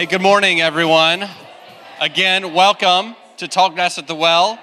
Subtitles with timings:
[0.00, 1.28] Hey, good morning, everyone.
[2.00, 4.58] Again, welcome to Talk Tallgrass at the Well.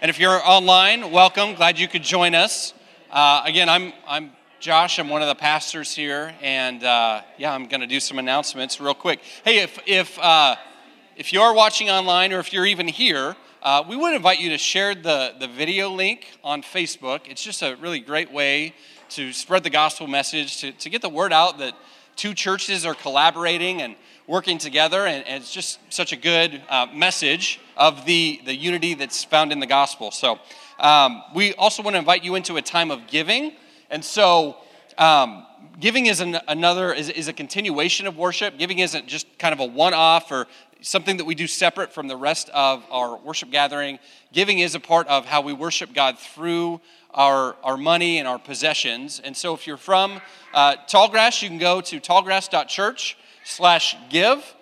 [0.00, 1.54] And if you're online, welcome.
[1.54, 2.72] Glad you could join us.
[3.10, 4.98] Uh, again, I'm, I'm Josh.
[4.98, 6.34] I'm one of the pastors here.
[6.40, 9.20] And uh, yeah, I'm going to do some announcements real quick.
[9.44, 10.56] Hey, if, if, uh,
[11.14, 14.48] if you are watching online or if you're even here, uh, we would invite you
[14.48, 17.28] to share the, the video link on Facebook.
[17.28, 18.74] It's just a really great way
[19.10, 21.74] to spread the gospel message, to, to get the word out that
[22.16, 23.94] two churches are collaborating and
[24.30, 28.94] working together, and, and it's just such a good uh, message of the, the unity
[28.94, 30.12] that's found in the gospel.
[30.12, 30.38] So,
[30.78, 33.54] um, we also want to invite you into a time of giving.
[33.90, 34.58] And so,
[34.98, 35.44] um,
[35.80, 38.56] giving is an, another is, is a continuation of worship.
[38.56, 40.46] Giving isn't just kind of a one-off or
[40.80, 43.98] something that we do separate from the rest of our worship gathering.
[44.32, 46.80] Giving is a part of how we worship God through
[47.12, 49.20] our, our money and our possessions.
[49.24, 50.20] And so, if you're from
[50.54, 53.16] uh, Tallgrass, you can go to tallgrass.church
[53.50, 54.54] slash give,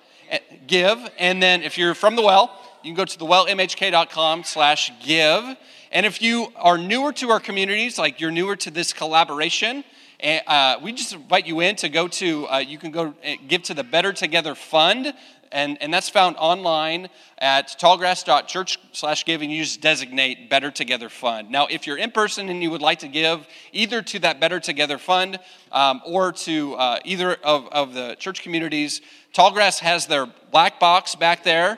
[0.66, 0.98] give.
[1.18, 5.44] And then if you're from the well, you can go to thewellmhk.com slash give.
[5.92, 9.84] And if you are newer to our communities, like you're newer to this collaboration,
[10.20, 13.36] eh, uh, we just invite you in to go to, uh, you can go eh,
[13.46, 15.12] give to the Better Together Fund
[15.52, 19.50] and, and that's found online at tallgrass.church slash giving.
[19.50, 21.50] You just designate Better Together Fund.
[21.50, 24.60] Now, if you're in person and you would like to give either to that Better
[24.60, 25.38] Together Fund
[25.72, 29.00] um, or to uh, either of, of the church communities,
[29.34, 31.76] Tallgrass has their black box back there,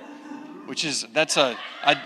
[0.67, 1.97] which is, that's a, a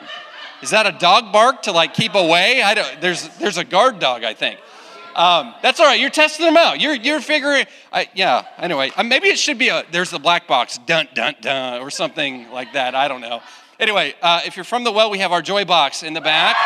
[0.63, 2.63] is that a dog bark to like keep away?
[2.63, 4.59] I don't, there's, there's a guard dog, I think.
[5.15, 6.01] Um, that's all right.
[6.01, 6.81] You're testing them out.
[6.81, 8.91] You're, you're figuring, uh, yeah, anyway.
[8.97, 12.51] Uh, maybe it should be a, there's the black box, dun, dun, dun, or something
[12.51, 12.95] like that.
[12.95, 13.41] I don't know.
[13.79, 16.57] Anyway, uh, if you're from the well, we have our joy box in the back.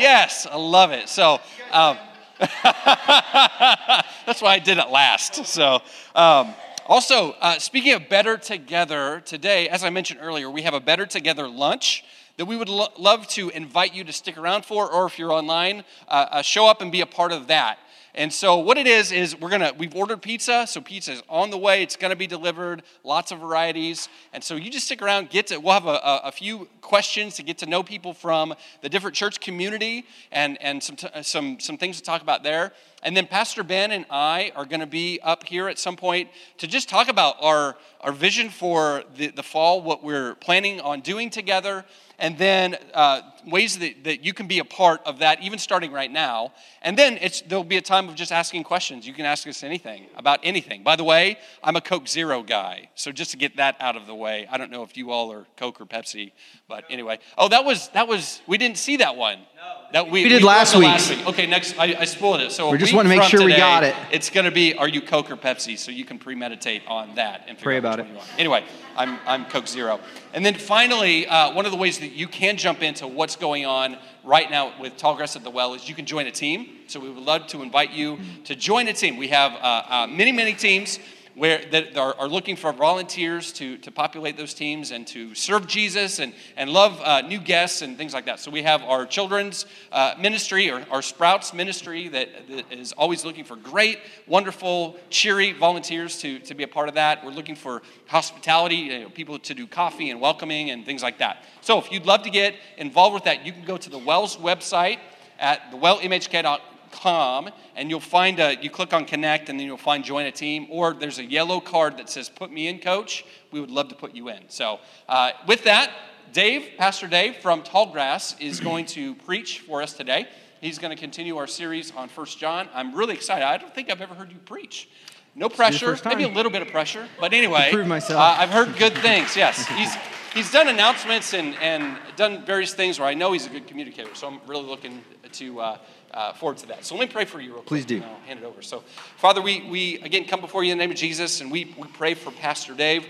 [0.00, 1.08] Yes, I love it.
[1.08, 1.40] So,
[1.72, 1.98] um,
[2.38, 5.46] that's why I did it last.
[5.46, 5.80] So,
[6.14, 6.54] um,
[6.86, 11.06] also, uh, speaking of better together, today, as I mentioned earlier, we have a better
[11.06, 12.04] together lunch
[12.36, 15.32] that we would lo- love to invite you to stick around for, or if you're
[15.32, 17.78] online, uh, uh, show up and be a part of that.
[18.16, 21.50] And so what it is is we're gonna we've ordered pizza, so pizza is on
[21.50, 21.82] the way.
[21.82, 24.08] It's gonna be delivered, lots of varieties.
[24.32, 25.58] And so you just stick around, get to.
[25.58, 29.40] We'll have a, a, few questions to get to know people from the different church
[29.40, 32.72] community, and and some t- some some things to talk about there.
[33.04, 36.30] And then Pastor Ben and I are going to be up here at some point
[36.56, 41.02] to just talk about our, our vision for the, the fall, what we're planning on
[41.02, 41.84] doing together,
[42.24, 45.92] and then uh, ways that, that you can be a part of that, even starting
[45.92, 46.54] right now.
[46.80, 49.06] And then it's, there'll be a time of just asking questions.
[49.06, 50.82] You can ask us anything about anything.
[50.82, 54.06] By the way, I'm a Coke Zero guy, so just to get that out of
[54.06, 56.32] the way, I don't know if you all are Coke or Pepsi,
[56.66, 57.18] but anyway.
[57.36, 59.38] Oh, that was that was we didn't see that one.
[59.38, 59.74] No.
[59.92, 60.84] That we, we did we last, week.
[60.84, 61.26] last week.
[61.28, 62.52] Okay, next I, I spoiled it.
[62.52, 63.94] So we just want to make sure today, we got it.
[64.10, 65.78] It's going to be Are you Coke or Pepsi?
[65.78, 68.06] So you can premeditate on that and pray about it.
[68.38, 68.64] Anyway,
[68.96, 70.00] I'm I'm Coke Zero.
[70.34, 73.66] And then finally, uh, one of the ways that you can jump into what's going
[73.66, 76.80] on right now with Tallgrass at the Well is you can join a team.
[76.88, 79.16] So we would love to invite you to join a team.
[79.16, 80.98] We have uh, uh, many many teams
[81.34, 85.66] where that are, are, looking for volunteers to, to populate those teams and to serve
[85.66, 88.38] Jesus and, and love uh, new guests and things like that.
[88.38, 93.24] So we have our children's uh, ministry or our Sprouts ministry that, that is always
[93.24, 97.24] looking for great, wonderful, cheery volunteers to, to be a part of that.
[97.24, 101.18] We're looking for hospitality, you know, people to do coffee and welcoming and things like
[101.18, 101.44] that.
[101.62, 104.36] So if you'd love to get involved with that, you can go to the Wells
[104.36, 104.98] website
[105.40, 110.04] at thewellmhk.com com and you'll find a you click on connect and then you'll find
[110.04, 113.24] join a team or there's a yellow card that says put me in coach.
[113.50, 114.44] We would love to put you in.
[114.48, 114.78] So
[115.08, 115.90] uh, with that
[116.32, 120.26] dave pastor dave from tallgrass is going to preach for us today.
[120.60, 122.68] He's going to continue our series on first john.
[122.72, 123.44] I'm really excited.
[123.44, 124.88] I don't think i've ever heard you preach.
[125.34, 125.98] No pressure.
[126.04, 128.20] maybe a little bit of pressure but anyway prove myself.
[128.20, 129.66] Uh, i've heard good things yes.
[129.66, 129.94] He's
[130.34, 134.14] he's done announcements and, and done various things where i know he's a good communicator
[134.14, 135.02] so i'm really looking
[135.34, 135.78] to uh,
[136.12, 136.84] uh, forward to that.
[136.84, 137.66] So let me pray for you real quick.
[137.66, 138.02] Please do.
[138.02, 138.62] I'll hand it over.
[138.62, 138.84] So,
[139.16, 141.88] Father, we, we again come before you in the name of Jesus and we, we
[141.88, 143.06] pray for Pastor Dave.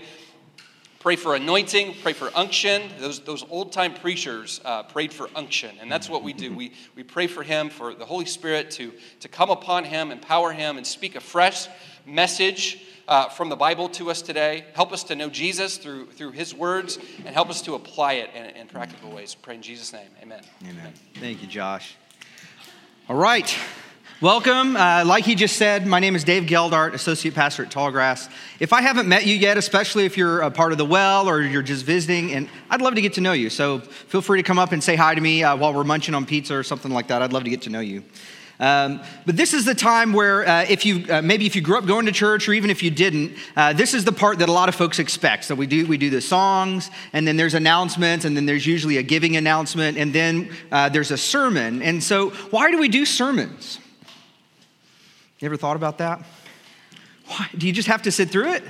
[0.99, 2.81] Pray for anointing, pray for unction.
[2.97, 6.51] Those, those old time preachers uh, prayed for unction, and that's what we do.
[6.55, 10.51] We, we pray for him, for the Holy Spirit to, to come upon him, empower
[10.51, 11.67] him, and speak a fresh
[12.07, 14.65] message uh, from the Bible to us today.
[14.73, 18.29] Help us to know Jesus through, through his words, and help us to apply it
[18.35, 19.35] in, in practical ways.
[19.35, 20.09] Pray in Jesus' name.
[20.21, 20.41] Amen.
[20.63, 20.75] Amen.
[20.79, 20.93] Amen.
[21.15, 21.95] Thank you, Josh.
[23.07, 23.57] All right.
[24.21, 24.77] Welcome.
[24.77, 28.31] Uh, like he just said, my name is Dave Geldart, Associate Pastor at Tallgrass.
[28.61, 31.41] If I haven't met you yet, especially if you're a part of the well or
[31.41, 33.49] you're just visiting, and I'd love to get to know you.
[33.49, 36.15] So feel free to come up and say hi to me uh, while we're munching
[36.15, 37.21] on pizza or something like that.
[37.21, 38.03] I'd love to get to know you.
[38.59, 41.77] Um, but this is the time where, uh, if you uh, maybe if you grew
[41.77, 44.47] up going to church, or even if you didn't, uh, this is the part that
[44.47, 45.43] a lot of folks expect.
[45.43, 48.97] So we do we do the songs, and then there's announcements, and then there's usually
[48.97, 51.81] a giving announcement, and then uh, there's a sermon.
[51.81, 53.79] And so, why do we do sermons?
[55.39, 56.23] You ever thought about that?
[57.27, 57.49] Why?
[57.57, 58.63] Do you just have to sit through it?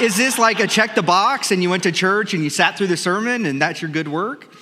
[0.00, 2.76] Is this like a check the box, and you went to church and you sat
[2.76, 4.55] through the sermon, and that's your good work?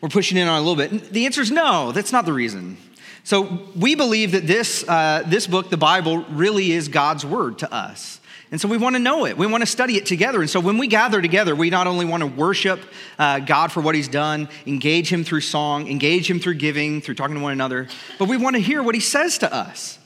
[0.00, 1.12] We're pushing in on a little bit?
[1.12, 2.76] The answer is no, that's not the reason.
[3.24, 7.72] So we believe that this, uh, this book, the Bible, really is God's word to
[7.72, 8.20] us.
[8.50, 9.38] And so we want to know it.
[9.38, 10.40] We want to study it together.
[10.40, 12.80] And so when we gather together, we not only want to worship
[13.18, 17.14] uh, God for what He's done, engage Him through song, engage Him through giving, through
[17.14, 17.86] talking to one another,
[18.18, 19.98] but we want to hear what He says to us.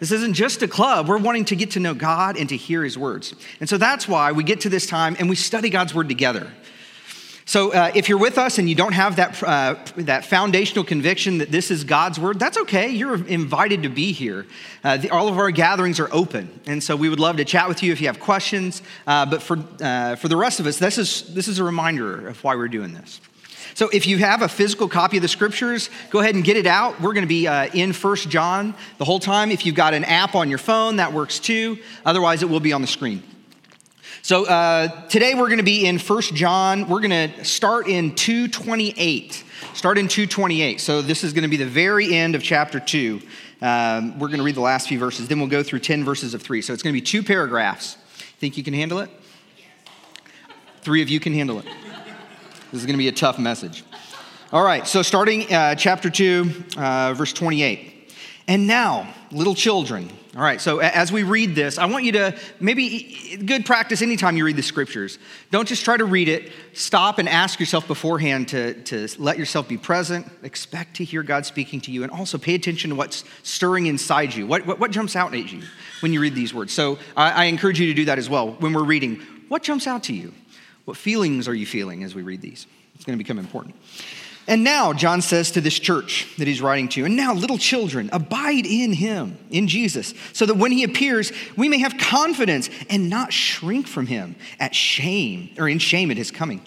[0.00, 1.08] This isn't just a club.
[1.08, 3.34] We're wanting to get to know God and to hear His words.
[3.60, 6.50] And so that's why we get to this time and we study God's word together.
[7.46, 11.38] So, uh, if you're with us and you don't have that, uh, that foundational conviction
[11.38, 12.88] that this is God's word, that's okay.
[12.88, 14.46] You're invited to be here.
[14.82, 16.48] Uh, the, all of our gatherings are open.
[16.66, 18.80] And so, we would love to chat with you if you have questions.
[19.06, 22.28] Uh, but for, uh, for the rest of us, this is, this is a reminder
[22.28, 23.20] of why we're doing this.
[23.74, 26.66] So, if you have a physical copy of the scriptures, go ahead and get it
[26.66, 26.98] out.
[26.98, 29.50] We're going to be uh, in First John the whole time.
[29.50, 31.78] If you've got an app on your phone, that works too.
[32.06, 33.22] Otherwise, it will be on the screen.
[34.24, 36.88] So uh, today we're going to be in First John.
[36.88, 39.44] We're going to start in 228.
[39.74, 40.80] Start in 228.
[40.80, 43.20] So this is going to be the very end of chapter 2.
[43.60, 45.28] Um, we're going to read the last few verses.
[45.28, 46.62] Then we'll go through 10 verses of 3.
[46.62, 47.98] So it's going to be two paragraphs.
[48.38, 49.10] Think you can handle it?
[50.80, 51.66] Three of you can handle it.
[52.72, 53.84] This is going to be a tough message.
[54.54, 58.10] All right, so starting uh, chapter 2, uh, verse 28.
[58.48, 62.36] And now, little children, all right, so as we read this, I want you to
[62.58, 65.20] maybe good practice anytime you read the scriptures.
[65.52, 66.50] Don't just try to read it.
[66.72, 70.26] Stop and ask yourself beforehand to, to let yourself be present.
[70.42, 74.34] Expect to hear God speaking to you, and also pay attention to what's stirring inside
[74.34, 74.44] you.
[74.44, 75.62] What, what, what jumps out at you
[76.00, 76.72] when you read these words?
[76.72, 79.20] So I, I encourage you to do that as well when we're reading.
[79.46, 80.34] What jumps out to you?
[80.84, 82.66] What feelings are you feeling as we read these?
[82.96, 83.76] It's going to become important.
[84.46, 88.10] And now, John says to this church that he's writing to, and now, little children,
[88.12, 93.08] abide in him, in Jesus, so that when he appears, we may have confidence and
[93.08, 96.60] not shrink from him at shame or in shame at his coming.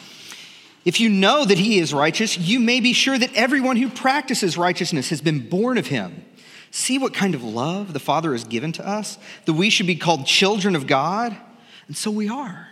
[0.86, 4.58] If you know that he is righteous, you may be sure that everyone who practices
[4.58, 6.26] righteousness has been born of him.
[6.72, 9.96] See what kind of love the Father has given to us, that we should be
[9.96, 11.36] called children of God,
[11.88, 12.67] and so we are.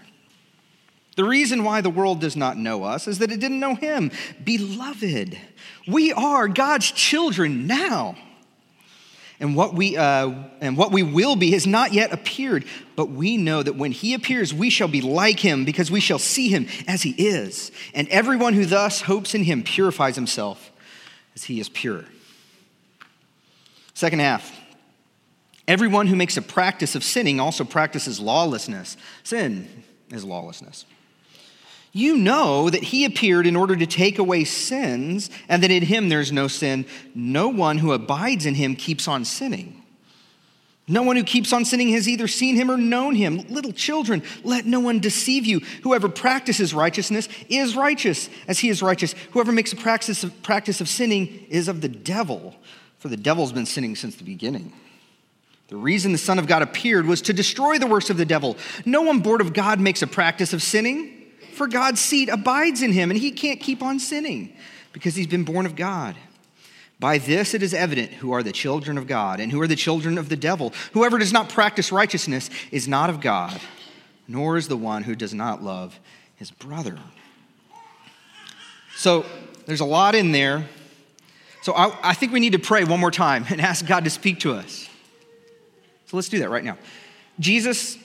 [1.16, 4.12] The reason why the world does not know us is that it didn't know him.
[4.44, 5.38] Beloved,
[5.88, 8.18] we are God's children now.
[9.40, 10.32] And what, we, uh,
[10.62, 12.66] and what we will be has not yet appeared,
[12.96, 16.20] but we know that when he appears, we shall be like him because we shall
[16.20, 17.72] see him as he is.
[17.94, 20.72] And everyone who thus hopes in him purifies himself
[21.36, 22.06] as he is pure.
[23.94, 24.58] Second half.
[25.68, 28.96] Everyone who makes a practice of sinning also practices lawlessness.
[29.24, 30.86] Sin is lawlessness.
[31.96, 36.10] You know that he appeared in order to take away sins, and that in him
[36.10, 36.86] there's no sin.
[37.16, 39.82] No one who abides in him keeps on sinning.
[40.90, 43.38] No one who keeps on sinning has either seen him or known him.
[43.48, 45.62] Little children, let no one deceive you.
[45.84, 49.16] Whoever practices righteousness is righteous as he is righteous.
[49.32, 52.56] Whoever makes a practice of, practice of sinning is of the devil,
[53.00, 54.74] for the devil's been sinning since the beginning.
[55.70, 58.58] The reason the Son of God appeared was to destroy the works of the devil.
[58.86, 61.22] No one born of God makes a practice of sinning
[61.56, 64.56] for God's seed abides in him, and he can't keep on sinning
[64.94, 66.16] because he's been born of God.
[67.00, 69.76] By this it is evident who are the children of God and who are the
[69.76, 70.74] children of the devil.
[70.94, 73.60] Whoever does not practice righteousness is not of God,
[74.28, 76.00] nor is the one who does not love
[76.38, 76.98] his brother.
[78.96, 79.26] So
[79.66, 80.68] there's a lot in there.
[81.64, 84.10] So I, I think we need to pray one more time and ask God to
[84.10, 84.88] speak to us.
[86.06, 86.78] So let's do that right now.
[87.40, 87.98] Jesus,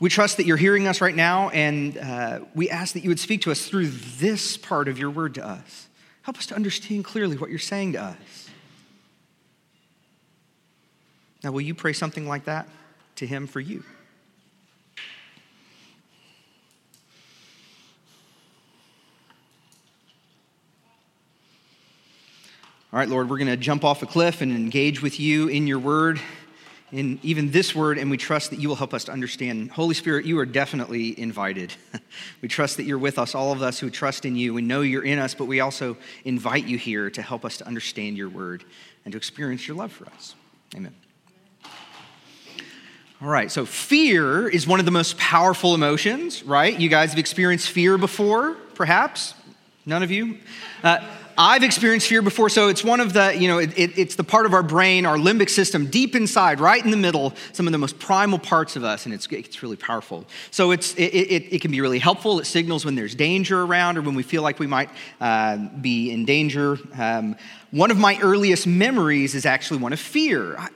[0.00, 3.20] we trust that you're hearing us right now, and uh, we ask that you would
[3.20, 5.88] speak to us through this part of your word to us.
[6.22, 8.48] Help us to understand clearly what you're saying to us.
[11.44, 12.66] Now, will you pray something like that
[13.16, 13.84] to him for you?
[22.92, 25.66] All right, Lord, we're going to jump off a cliff and engage with you in
[25.66, 26.20] your word
[26.92, 29.70] in even this word, and we trust that you will help us to understand.
[29.70, 31.72] Holy Spirit, you are definitely invited.
[32.42, 34.54] we trust that you're with us, all of us who trust in you.
[34.54, 37.66] We know you're in us, but we also invite you here to help us to
[37.66, 38.64] understand your word
[39.04, 40.34] and to experience your love for us.
[40.74, 40.94] Amen.
[43.22, 46.78] All right, so fear is one of the most powerful emotions, right?
[46.78, 49.34] You guys have experienced fear before, perhaps?
[49.84, 50.38] None of you?
[50.82, 51.06] Uh,
[51.42, 54.22] I've experienced fear before, so it's one of the, you know, it, it, it's the
[54.22, 57.72] part of our brain, our limbic system, deep inside, right in the middle, some of
[57.72, 60.26] the most primal parts of us, and it's, it's really powerful.
[60.50, 62.40] So it's, it, it, it can be really helpful.
[62.40, 66.10] It signals when there's danger around or when we feel like we might uh, be
[66.10, 66.76] in danger.
[66.98, 67.36] Um,
[67.70, 70.58] one of my earliest memories is actually one of fear.
[70.58, 70.68] I,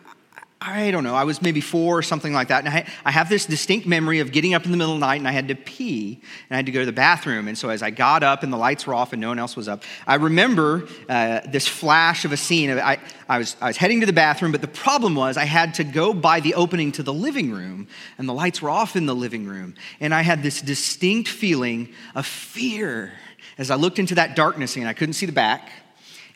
[0.67, 2.65] I don't know, I was maybe four or something like that.
[2.65, 5.07] And I, I, have this distinct memory of getting up in the middle of the
[5.07, 6.19] night and I had to pee
[6.49, 7.49] and I had to go to the bathroom.
[7.49, 9.57] And so as I got up and the lights were off and no one else
[9.57, 12.71] was up, I remember uh, this flash of a scene.
[12.71, 15.75] I, I, was, I was heading to the bathroom, but the problem was I had
[15.75, 19.05] to go by the opening to the living room and the lights were off in
[19.05, 19.75] the living room.
[20.01, 23.13] And I had this distinct feeling of fear
[23.59, 25.71] as I looked into that darkness and I couldn't see the back.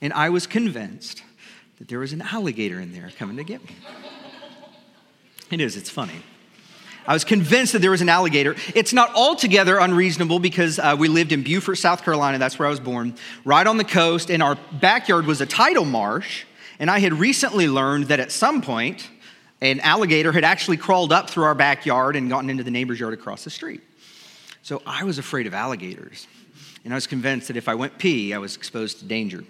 [0.03, 1.23] And I was convinced
[1.79, 3.75] that there was an alligator in there coming to get me.
[5.51, 6.23] It is, it's funny.
[7.07, 8.55] I was convinced that there was an alligator.
[8.75, 12.37] It's not altogether unreasonable because uh, we lived in Beaufort, South Carolina.
[12.39, 13.15] That's where I was born,
[13.47, 16.45] right on the coast, and our backyard was a tidal marsh.
[16.79, 19.09] And I had recently learned that at some point,
[19.63, 23.15] an alligator had actually crawled up through our backyard and gotten into the neighbor's yard
[23.15, 23.81] across the street.
[24.63, 26.27] So I was afraid of alligators.
[26.85, 29.45] And I was convinced that if I went pee, I was exposed to danger.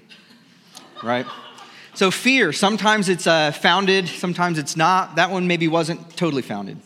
[1.03, 1.27] Right?
[1.99, 5.17] So, fear, sometimes it's uh, founded, sometimes it's not.
[5.17, 6.79] That one maybe wasn't totally founded.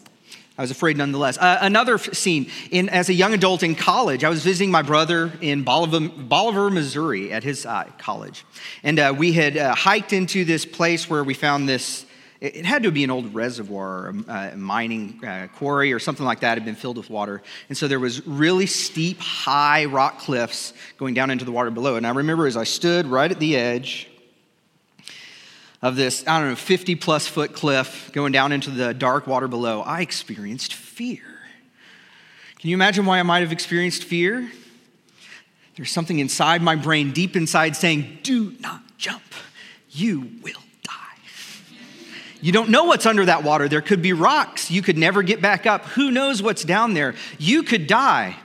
[0.56, 1.36] I was afraid nonetheless.
[1.36, 5.30] Uh, another scene, in, as a young adult in college, I was visiting my brother
[5.42, 8.46] in Bolivar, Bolivar Missouri at his uh, college.
[8.82, 12.06] And uh, we had uh, hiked into this place where we found this,
[12.40, 16.40] it had to be an old reservoir, a, uh, mining uh, quarry or something like
[16.40, 17.42] that had been filled with water.
[17.68, 21.96] And so there was really steep, high rock cliffs going down into the water below.
[21.96, 24.08] And I remember as I stood right at the edge,
[25.82, 29.48] of this, I don't know, 50 plus foot cliff going down into the dark water
[29.48, 31.22] below, I experienced fear.
[32.60, 34.48] Can you imagine why I might have experienced fear?
[35.74, 39.22] There's something inside my brain, deep inside, saying, Do not jump.
[39.90, 40.92] You will die.
[42.40, 43.68] You don't know what's under that water.
[43.68, 44.70] There could be rocks.
[44.70, 45.86] You could never get back up.
[45.86, 47.14] Who knows what's down there?
[47.38, 48.36] You could die.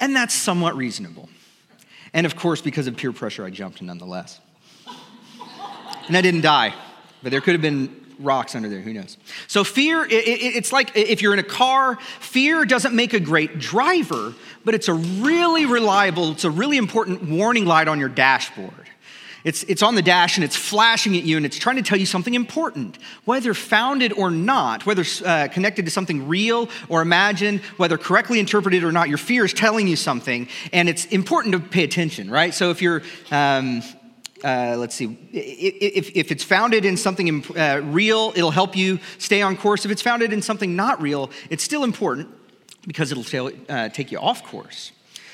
[0.00, 1.28] And that's somewhat reasonable.
[2.14, 4.40] And of course, because of peer pressure, I jumped nonetheless
[6.08, 6.74] and I didn't die.
[7.22, 9.16] But there could have been rocks under there, who knows?
[9.46, 13.20] So, fear, it, it, it's like if you're in a car, fear doesn't make a
[13.20, 14.34] great driver,
[14.64, 18.72] but it's a really reliable, it's a really important warning light on your dashboard.
[19.44, 21.98] It's, it's on the dash and it's flashing at you and it's trying to tell
[21.98, 27.60] you something important, whether founded or not, whether uh, connected to something real or imagined,
[27.76, 29.08] whether correctly interpreted or not.
[29.08, 32.52] Your fear is telling you something, and it's important to pay attention, right?
[32.52, 33.82] So if you're um,
[34.44, 39.42] uh, let's see, if, if it's founded in something uh, real, it'll help you stay
[39.42, 39.84] on course.
[39.84, 42.28] If it's founded in something not real, it's still important
[42.86, 44.92] because it'll uh, take you off course.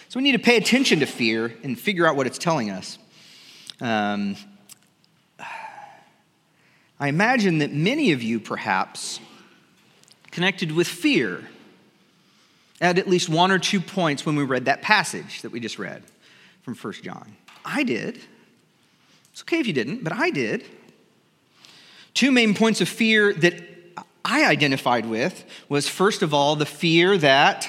[0.09, 2.99] So we need to pay attention to fear and figure out what it's telling us.
[3.81, 4.37] Um,
[6.99, 9.21] I imagine that many of you, perhaps,
[10.31, 11.45] connected with fear
[12.81, 15.79] at at least one or two points when we read that passage that we just
[15.79, 16.03] read
[16.63, 17.37] from 1 John.
[17.65, 18.19] I did.
[19.35, 20.65] It's okay if you didn't, but I did.
[22.15, 23.61] Two main points of fear that
[24.25, 27.69] I identified with was first of all, the fear that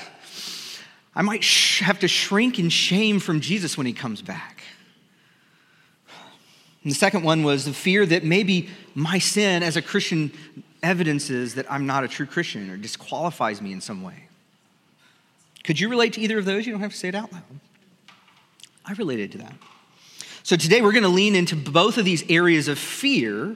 [1.16, 4.62] I might sh- have to shrink in shame from Jesus when he comes back.
[6.84, 10.32] And the second one was the fear that maybe my sin as a Christian
[10.84, 14.28] evidences that I'm not a true Christian or disqualifies me in some way.
[15.64, 16.68] Could you relate to either of those?
[16.68, 17.42] You don't have to say it out loud.
[18.86, 19.56] I related to that.
[20.46, 23.56] So today we're going to lean into both of these areas of fear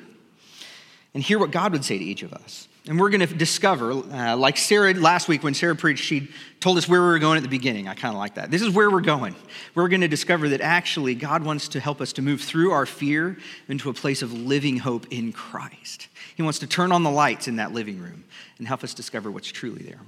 [1.13, 2.67] and hear what God would say to each of us.
[2.87, 6.29] And we're going to discover, uh, like Sarah last week when Sarah preached, she
[6.59, 7.87] told us where we were going at the beginning.
[7.87, 8.49] I kind of like that.
[8.49, 9.35] This is where we're going.
[9.75, 12.87] We're going to discover that actually God wants to help us to move through our
[12.87, 16.07] fear into a place of living hope in Christ.
[16.35, 18.23] He wants to turn on the lights in that living room
[18.57, 20.01] and help us discover what's truly there.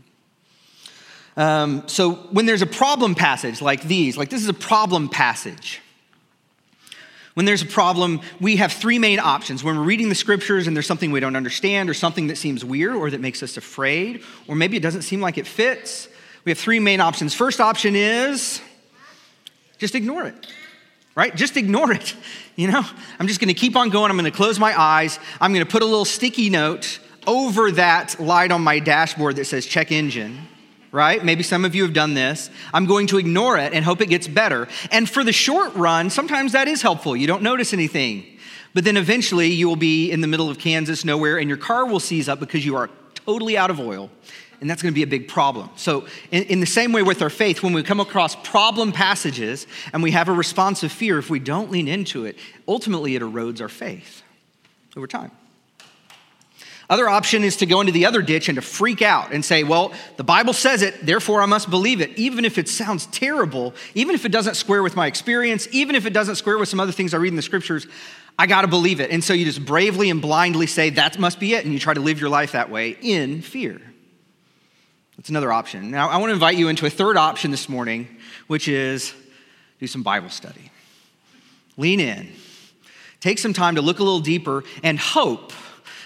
[1.38, 5.80] Um, so when there's a problem passage like these, like this is a problem passage
[7.34, 9.64] when there's a problem, we have three main options.
[9.64, 12.66] When we're reading the scriptures and there's something we don't understand, or something that seems
[12.66, 16.10] weird, or that makes us afraid, or maybe it doesn't seem like it fits,
[16.44, 17.34] we have three main options.
[17.34, 18.62] First option is
[19.78, 20.48] just ignore it,
[21.16, 21.34] right?
[21.36, 22.16] Just ignore it.
[22.58, 22.84] You know,
[23.18, 24.12] I'm just gonna keep on going.
[24.12, 25.18] I'm gonna close my eyes.
[25.40, 29.66] I'm gonna put a little sticky note over that light on my dashboard that says
[29.66, 30.48] check engine
[30.92, 31.24] right?
[31.24, 32.50] Maybe some of you have done this.
[32.74, 34.68] I'm going to ignore it and hope it gets better.
[34.92, 37.16] And for the short run, sometimes that is helpful.
[37.16, 38.26] You don't notice anything.
[38.74, 41.86] But then eventually you will be in the middle of Kansas, nowhere, and your car
[41.86, 42.90] will seize up because you are
[43.26, 44.10] totally out of oil
[44.62, 45.70] and that's going to be a big problem.
[45.76, 49.66] So, in, in, the same way with our faith, when we come across problem passages
[49.92, 53.24] and we have a response of fear, if we don't lean into it, ultimately it
[53.24, 54.22] erodes our faith
[54.96, 55.32] over time.
[56.92, 59.64] Other option is to go into the other ditch and to freak out and say,
[59.64, 63.74] well, the Bible says it, therefore I must believe it, even if it sounds terrible,
[63.96, 66.82] even if it doesn't square with my experience, even if it doesn't square with some
[66.82, 67.88] other things I read in the scriptures,
[68.38, 69.10] I got to believe it.
[69.10, 71.94] And so you just bravely and blindly say, that must be it, and you try
[71.94, 73.80] to live your life that way in fear.
[75.16, 75.92] That's another option.
[75.92, 78.10] Now, I want to invite you into a third option this morning,
[78.48, 79.14] which is
[79.80, 80.72] do some Bible study.
[81.78, 82.34] Lean in,
[83.22, 85.54] take some time to look a little deeper, and hope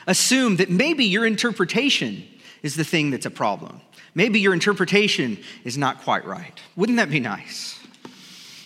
[0.07, 2.23] assume that maybe your interpretation
[2.63, 3.81] is the thing that's a problem.
[4.13, 6.59] Maybe your interpretation is not quite right.
[6.75, 7.77] Wouldn't that be nice?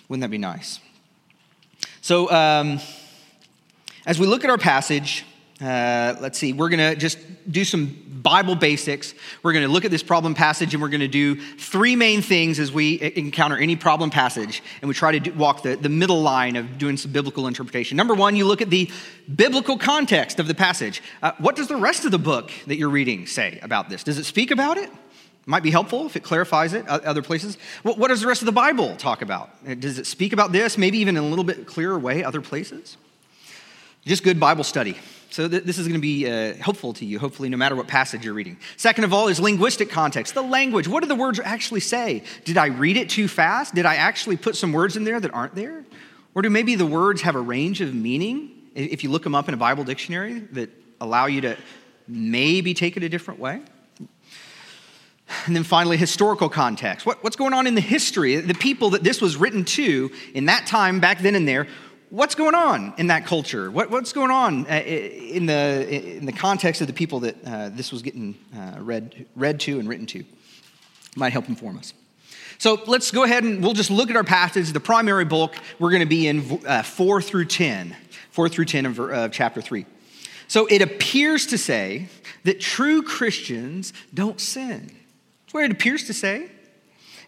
[0.07, 0.79] Wouldn't that be nice?
[2.01, 2.79] So, um,
[4.05, 5.25] as we look at our passage,
[5.61, 7.17] uh, let's see, we're going to just
[7.51, 9.13] do some Bible basics.
[9.43, 12.21] We're going to look at this problem passage and we're going to do three main
[12.21, 14.61] things as we encounter any problem passage.
[14.81, 17.97] And we try to do, walk the, the middle line of doing some biblical interpretation.
[17.97, 18.89] Number one, you look at the
[19.33, 21.01] biblical context of the passage.
[21.21, 24.03] Uh, what does the rest of the book that you're reading say about this?
[24.03, 24.89] Does it speak about it?
[25.45, 27.57] Might be helpful if it clarifies it other places.
[27.81, 29.49] What does the rest of the Bible talk about?
[29.79, 32.97] Does it speak about this, maybe even in a little bit clearer way, other places?
[34.05, 34.95] Just good Bible study.
[35.31, 37.87] So th- this is going to be uh, helpful to you, hopefully, no matter what
[37.87, 38.57] passage you're reading.
[38.77, 40.87] Second of all is linguistic context, the language.
[40.87, 42.23] What do the words actually say?
[42.45, 43.75] Did I read it too fast?
[43.75, 45.85] Did I actually put some words in there that aren't there?
[46.33, 49.47] Or do maybe the words have a range of meaning, if you look them up
[49.47, 50.69] in a Bible dictionary, that
[50.99, 51.57] allow you to
[52.07, 53.61] maybe take it a different way?
[55.45, 57.05] And then finally, historical context.
[57.05, 58.35] What, what's going on in the history?
[58.37, 61.67] The people that this was written to in that time, back then and there,
[62.09, 63.69] what's going on in that culture?
[63.69, 67.69] What, what's going on uh, in the, in the context of the people that uh,
[67.69, 70.23] this was getting uh, read, read to and written to?
[71.15, 71.93] Might help inform us.
[72.57, 74.71] So let's go ahead and we'll just look at our passage.
[74.73, 77.95] The primary bulk, we're going to be in uh, 4 through 10,
[78.31, 79.85] 4 through 10 of uh, chapter 3.
[80.47, 82.09] So it appears to say
[82.43, 84.91] that true Christians don't sin.
[85.45, 86.49] That's what it appears to say.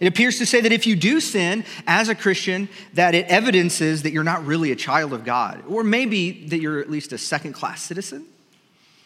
[0.01, 4.01] It appears to say that if you do sin as a Christian, that it evidences
[4.01, 7.19] that you're not really a child of God, or maybe that you're at least a
[7.19, 8.25] second class citizen,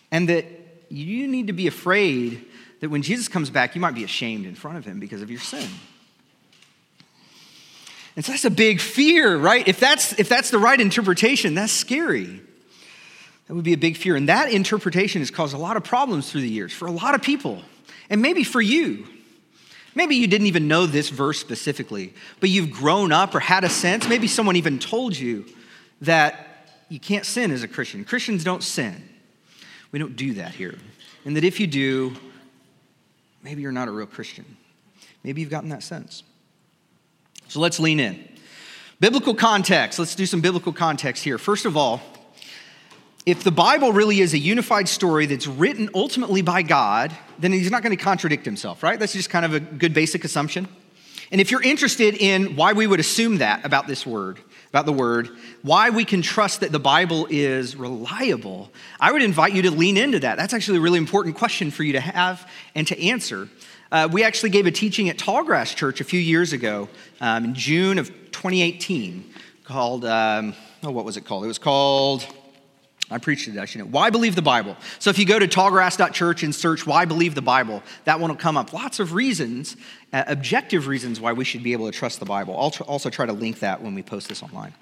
[0.10, 0.46] and that
[0.88, 2.46] you need to be afraid
[2.80, 5.30] that when Jesus comes back, you might be ashamed in front of him because of
[5.30, 5.68] your sin.
[8.16, 9.68] And so that's a big fear, right?
[9.68, 12.40] If that's, if that's the right interpretation, that's scary.
[13.48, 14.16] That would be a big fear.
[14.16, 17.16] And that interpretation has caused a lot of problems through the years for a lot
[17.16, 17.64] of people,
[18.10, 19.08] and maybe for you.
[19.96, 23.70] Maybe you didn't even know this verse specifically, but you've grown up or had a
[23.70, 24.08] sense.
[24.08, 25.46] Maybe someone even told you
[26.02, 28.04] that you can't sin as a Christian.
[28.04, 29.02] Christians don't sin.
[29.92, 30.78] We don't do that here.
[31.24, 32.14] And that if you do,
[33.42, 34.46] maybe you're not a real Christian.
[35.24, 36.24] Maybe you've gotten that sense.
[37.48, 38.28] So let's lean in.
[39.00, 39.98] Biblical context.
[39.98, 41.38] Let's do some biblical context here.
[41.38, 42.02] First of all,
[43.26, 47.72] if the Bible really is a unified story that's written ultimately by God, then he's
[47.72, 49.00] not going to contradict himself, right?
[49.00, 50.68] That's just kind of a good basic assumption.
[51.32, 54.94] And if you're interested in why we would assume that about this word, about the
[54.94, 55.30] word,
[55.64, 59.98] why we can trust that the Bible is reliable, I would invite you to lean
[59.98, 60.38] into that.
[60.38, 63.50] That's actually a really important question for you to have and to answer.
[63.92, 66.90] Uh, we actually gave a teaching at Tallgrass Church a few years ago
[67.22, 69.34] um, in June of 2018
[69.64, 71.44] called, um, oh, what was it called?
[71.44, 72.24] It was called
[73.12, 73.86] I preached it, I should know.
[73.86, 74.76] Why believe the Bible?
[74.98, 78.38] So if you go to tallgrass.church and search why believe the Bible, that one will
[78.38, 78.74] come up.
[78.74, 79.78] Lots of reasons,
[80.12, 82.58] uh, objective reasons why we should be able to trust the Bible.
[82.60, 84.74] I'll tr- also try to link that when we post this online.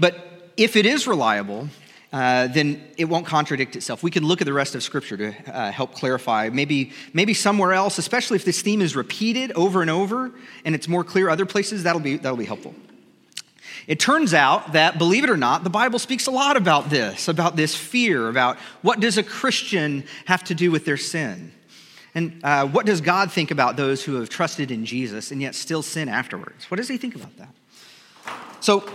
[0.00, 1.68] But if it is reliable,
[2.12, 4.02] uh, then it won't contradict itself.
[4.02, 6.50] We can look at the rest of Scripture to uh, help clarify.
[6.52, 10.32] Maybe, maybe somewhere else, especially if this theme is repeated over and over
[10.64, 12.74] and it's more clear other places, that'll be, that'll be helpful.
[13.86, 17.28] It turns out that, believe it or not, the Bible speaks a lot about this,
[17.28, 21.52] about this fear, about what does a Christian have to do with their sin?
[22.14, 25.54] And uh, what does God think about those who have trusted in Jesus and yet
[25.54, 26.70] still sin afterwards?
[26.70, 27.48] What does he think about that?
[28.60, 28.88] So,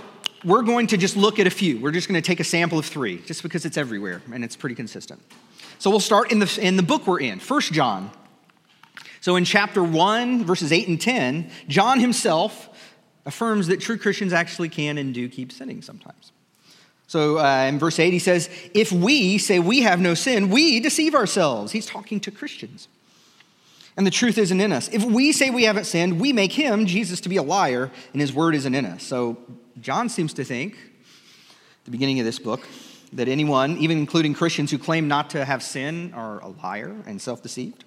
[0.45, 1.79] we're going to just look at a few.
[1.79, 4.55] We're just going to take a sample of three, just because it's everywhere and it's
[4.55, 5.19] pretty consistent.
[5.79, 8.11] So, we'll start in the, in the book we're in, First John.
[9.19, 12.69] So, in chapter 1, verses 8 and 10, John himself
[13.27, 16.31] affirms that true Christians actually can and do keep sinning sometimes.
[17.07, 20.79] So uh, in verse 8, he says, If we say we have no sin, we
[20.79, 21.71] deceive ourselves.
[21.71, 22.87] He's talking to Christians.
[23.95, 24.89] And the truth isn't in us.
[24.89, 28.21] If we say we haven't sinned, we make him, Jesus, to be a liar, and
[28.21, 29.03] his word isn't in us.
[29.03, 29.37] So
[29.81, 32.67] John seems to think, at the beginning of this book,
[33.13, 37.21] that anyone, even including Christians who claim not to have sin, are a liar and
[37.21, 37.85] self deceived.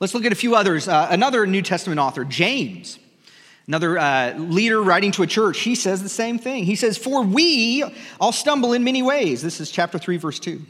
[0.00, 0.86] Let's look at a few others.
[0.86, 2.98] Uh, another New Testament author, James,
[3.66, 6.64] another uh, leader writing to a church, he says the same thing.
[6.64, 7.84] He says, For we
[8.20, 9.42] all stumble in many ways.
[9.42, 10.60] This is chapter 3, verse 2.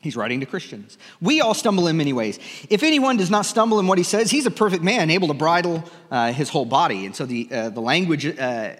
[0.00, 0.96] He's writing to Christians.
[1.20, 2.38] We all stumble in many ways.
[2.70, 5.34] If anyone does not stumble in what he says, he's a perfect man, able to
[5.34, 7.04] bridle uh, his whole body.
[7.04, 8.72] And so the, uh, the language uh,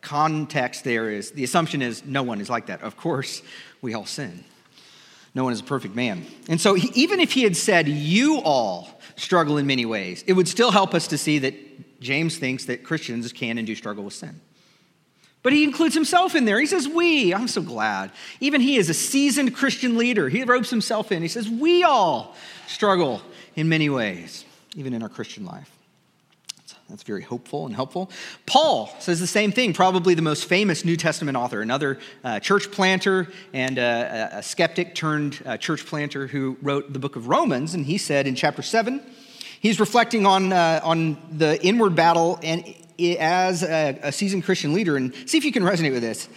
[0.00, 2.80] context there is the assumption is no one is like that.
[2.82, 3.42] Of course,
[3.82, 4.44] we all sin.
[5.34, 6.26] No one is a perfect man.
[6.48, 10.34] And so, he, even if he had said, You all struggle in many ways, it
[10.34, 11.54] would still help us to see that
[12.02, 14.40] James thinks that Christians can and do struggle with sin.
[15.42, 16.60] But he includes himself in there.
[16.60, 17.34] He says, We.
[17.34, 18.12] I'm so glad.
[18.40, 20.28] Even he is a seasoned Christian leader.
[20.28, 21.22] He ropes himself in.
[21.22, 22.36] He says, We all
[22.68, 23.22] struggle
[23.56, 24.44] in many ways,
[24.76, 25.70] even in our Christian life.
[26.88, 28.10] That's very hopeful and helpful.
[28.44, 32.70] Paul says the same thing, probably the most famous New Testament author, another uh, church
[32.70, 37.72] planter and uh, a skeptic turned uh, church planter who wrote the book of Romans.
[37.72, 39.00] And he said in chapter 7,
[39.62, 42.74] he's reflecting on, uh, on the inward battle and
[43.18, 44.96] as a, a seasoned Christian leader.
[44.96, 46.28] And see if you can resonate with this.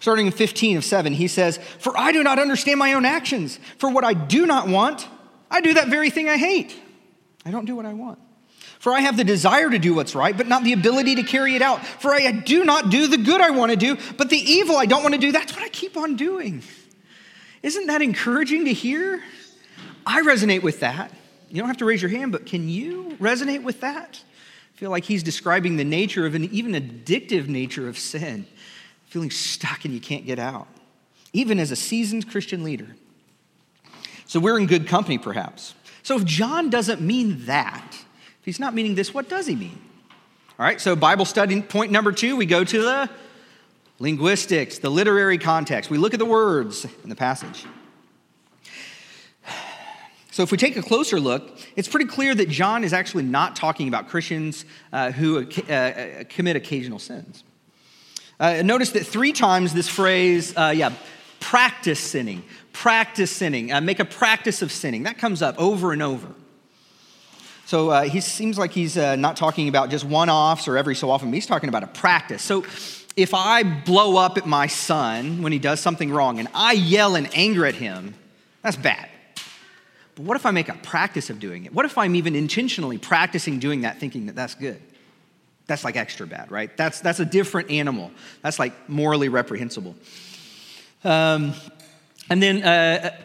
[0.00, 3.60] Starting in 15 of 7, he says, For I do not understand my own actions.
[3.78, 5.06] For what I do not want,
[5.48, 6.74] I do that very thing I hate.
[7.44, 8.18] I don't do what I want.
[8.80, 11.54] For I have the desire to do what's right, but not the ability to carry
[11.54, 11.86] it out.
[11.86, 14.86] For I do not do the good I want to do, but the evil I
[14.86, 16.64] don't want to do, that's what I keep on doing.
[17.62, 19.22] Isn't that encouraging to hear?
[20.04, 21.12] I resonate with that.
[21.52, 24.18] You don't have to raise your hand, but can you resonate with that?
[24.74, 28.46] I feel like he's describing the nature of an even addictive nature of sin,
[29.04, 30.66] feeling stuck and you can't get out,
[31.34, 32.96] even as a seasoned Christian leader.
[34.24, 35.74] So we're in good company, perhaps.
[36.02, 39.78] So if John doesn't mean that, if he's not meaning this, what does he mean?
[40.58, 43.10] All right, so Bible study point number two, we go to the
[43.98, 45.90] linguistics, the literary context.
[45.90, 47.66] We look at the words in the passage.
[50.32, 53.54] So, if we take a closer look, it's pretty clear that John is actually not
[53.54, 57.44] talking about Christians uh, who uh, uh, commit occasional sins.
[58.40, 60.94] Uh, notice that three times this phrase, uh, yeah,
[61.38, 62.42] practice sinning,
[62.72, 66.28] practice sinning, uh, make a practice of sinning, that comes up over and over.
[67.66, 70.94] So uh, he seems like he's uh, not talking about just one offs or every
[70.94, 72.40] so often, but he's talking about a practice.
[72.42, 72.64] So
[73.16, 77.16] if I blow up at my son when he does something wrong and I yell
[77.16, 78.14] in anger at him,
[78.62, 79.10] that's bad.
[80.22, 81.74] But what if I make a practice of doing it?
[81.74, 84.80] What if I'm even intentionally practicing doing that, thinking that that's good?
[85.66, 86.76] That's like extra bad, right?
[86.76, 88.12] That's, that's a different animal.
[88.40, 89.96] That's like morally reprehensible.
[91.02, 91.54] Um,
[92.30, 93.16] and then uh,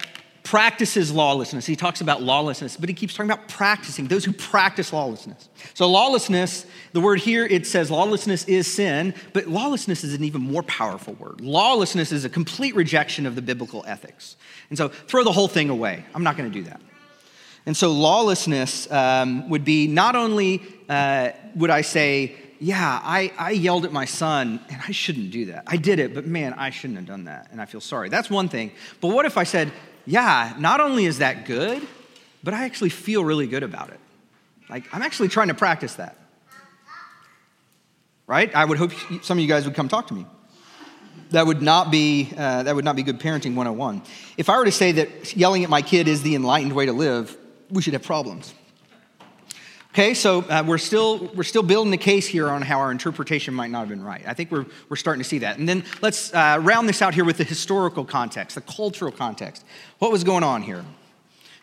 [0.48, 1.66] practices lawlessness.
[1.66, 5.50] He talks about lawlessness, but he keeps talking about practicing, those who practice lawlessness.
[5.74, 10.42] So, lawlessness, the word here, it says lawlessness is sin, but lawlessness is an even
[10.42, 11.42] more powerful word.
[11.42, 14.38] Lawlessness is a complete rejection of the biblical ethics.
[14.70, 16.06] And so, throw the whole thing away.
[16.16, 16.80] I'm not going to do that.
[17.66, 23.52] And so, lawlessness um, would be not only uh, would I say, yeah, I, I
[23.52, 25.66] yelled at my son and I shouldn't do that.
[25.68, 28.08] I did it, but man, I shouldn't have done that and I feel sorry.
[28.08, 28.72] That's one thing.
[29.02, 29.72] But what if I said,
[30.08, 31.86] yeah, not only is that good,
[32.42, 34.00] but I actually feel really good about it.
[34.70, 36.18] Like, I'm actually trying to practice that.
[38.26, 38.54] Right?
[38.56, 40.26] I would hope some of you guys would come talk to me.
[41.32, 44.02] That would not be, uh, that would not be good parenting 101.
[44.38, 46.94] If I were to say that yelling at my kid is the enlightened way to
[46.94, 47.36] live,
[47.70, 48.54] we should have problems.
[49.98, 53.52] Okay, so uh, we're, still, we're still building the case here on how our interpretation
[53.56, 54.22] might not have been right.
[54.28, 55.58] I think we're, we're starting to see that.
[55.58, 59.66] And then let's uh, round this out here with the historical context, the cultural context.
[59.98, 60.86] What was going on here?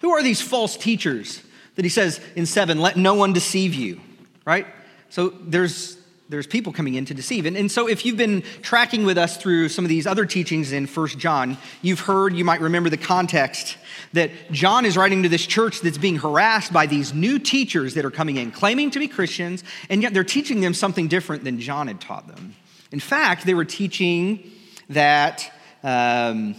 [0.01, 1.43] Who are these false teachers
[1.77, 4.01] that he says in 7, let no one deceive you,
[4.45, 4.67] right?
[5.11, 5.97] So there's,
[6.29, 7.45] there's people coming in to deceive.
[7.45, 10.73] And, and so if you've been tracking with us through some of these other teachings
[10.73, 13.77] in First John, you've heard, you might remember the context
[14.15, 18.05] that John is writing to this church that's being harassed by these new teachers that
[18.05, 21.61] are coming in, claiming to be Christians, and yet they're teaching them something different than
[21.61, 22.55] John had taught them.
[22.91, 24.51] In fact, they were teaching
[24.89, 26.55] that um,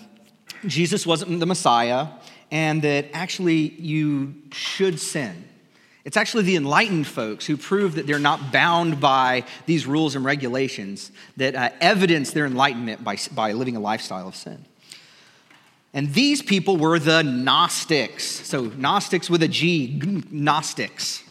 [0.68, 2.08] Jesus wasn't the Messiah
[2.52, 5.44] and that actually you should sin.
[6.06, 10.24] It's actually the enlightened folks who prove that they're not bound by these rules and
[10.24, 14.64] regulations that uh, evidence their enlightenment by, by living a lifestyle of sin.
[15.96, 18.24] And these people were the Gnostics.
[18.24, 21.24] So, Gnostics with a G, Gnostics.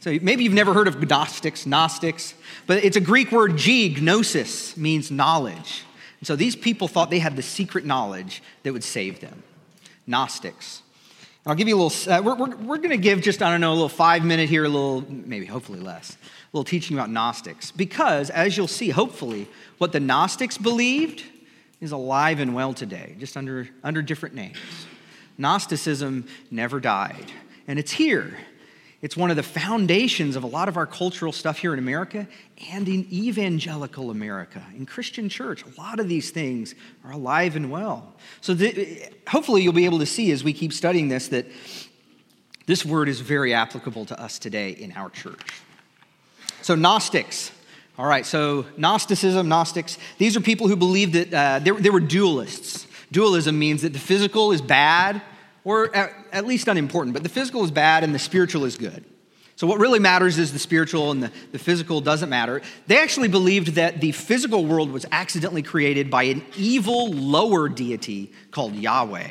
[0.00, 2.32] So, maybe you've never heard of Gnostics, Gnostics,
[2.66, 5.82] but it's a Greek word, G, gnosis, means knowledge.
[6.20, 9.42] And so, these people thought they had the secret knowledge that would save them.
[10.06, 10.80] Gnostics.
[11.46, 13.60] I'll give you a little, uh, we're, we're, we're going to give just, I don't
[13.60, 17.10] know, a little five minute here, a little, maybe hopefully less, a little teaching about
[17.10, 17.70] Gnostics.
[17.70, 21.22] Because, as you'll see, hopefully, what the Gnostics believed
[21.82, 24.56] is alive and well today, just under, under different names.
[25.36, 27.30] Gnosticism never died,
[27.68, 28.38] and it's here.
[29.02, 32.26] It's one of the foundations of a lot of our cultural stuff here in America
[32.72, 35.64] and in evangelical America, in Christian church.
[35.64, 38.14] A lot of these things are alive and well.
[38.40, 38.56] So,
[39.26, 41.46] hopefully, you'll be able to see as we keep studying this that
[42.66, 45.62] this word is very applicable to us today in our church.
[46.62, 47.50] So, Gnostics.
[47.96, 52.86] All right, so Gnosticism, Gnostics, these are people who believe that uh, they were dualists.
[53.12, 55.22] Dualism means that the physical is bad
[55.64, 59.04] or at, at least unimportant, but the physical is bad and the spiritual is good.
[59.56, 62.60] So, what really matters is the spiritual and the, the physical doesn't matter.
[62.88, 68.32] They actually believed that the physical world was accidentally created by an evil lower deity
[68.50, 69.30] called Yahweh,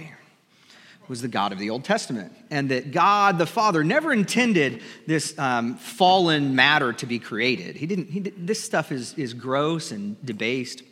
[1.09, 2.31] was the God of the Old Testament.
[2.49, 7.75] And that God the Father never intended this um, fallen matter to be created.
[7.75, 10.83] He didn't, he, this stuff is, is gross and debased.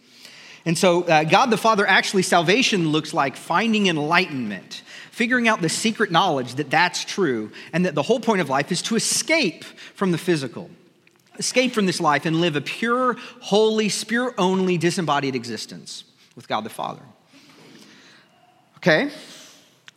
[0.66, 5.70] And so, uh, God the Father actually, salvation looks like finding enlightenment figuring out the
[5.70, 9.64] secret knowledge that that's true and that the whole point of life is to escape
[9.94, 10.70] from the physical,
[11.38, 16.64] escape from this life and live a pure, holy, spirit only, disembodied existence with God
[16.64, 17.04] the Father.
[18.78, 19.12] Okay,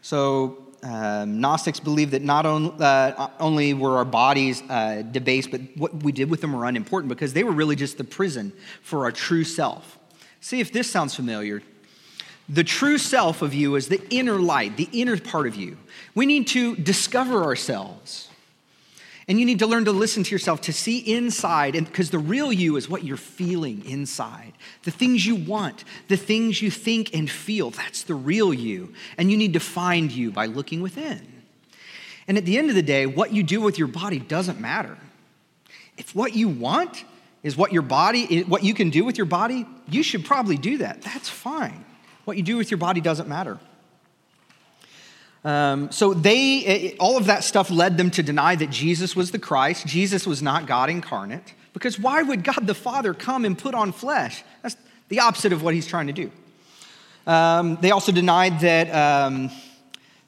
[0.03, 5.63] so um, Gnostics believe that not on, uh, only were our bodies uh, debased, but
[5.77, 9.05] what we did with them were unimportant because they were really just the prison for
[9.05, 9.99] our true self.
[10.41, 11.63] See if this sounds familiar
[12.49, 15.79] the true self of you is the inner light, the inner part of you.
[16.15, 18.29] We need to discover ourselves.
[19.27, 22.19] And you need to learn to listen to yourself, to see inside, and because the
[22.19, 24.53] real you is what you're feeling inside.
[24.83, 28.93] The things you want, the things you think and feel, that's the real you.
[29.17, 31.27] And you need to find you by looking within.
[32.29, 34.99] And at the end of the day, what you do with your body doesn't matter.
[35.97, 37.05] If what you want
[37.43, 40.79] is what your body, what you can do with your body, you should probably do
[40.79, 41.01] that.
[41.01, 41.85] That's fine.
[42.25, 43.59] What you do with your body doesn't matter.
[45.45, 49.31] Um, so they, eh, all of that stuff led them to deny that Jesus was
[49.31, 49.87] the Christ.
[49.87, 51.53] Jesus was not God incarnate.
[51.75, 54.43] Because why would God the Father come and put on flesh?
[54.63, 54.77] That's
[55.09, 56.31] the opposite of what he's trying to do.
[57.27, 59.51] Um, they also denied that, um,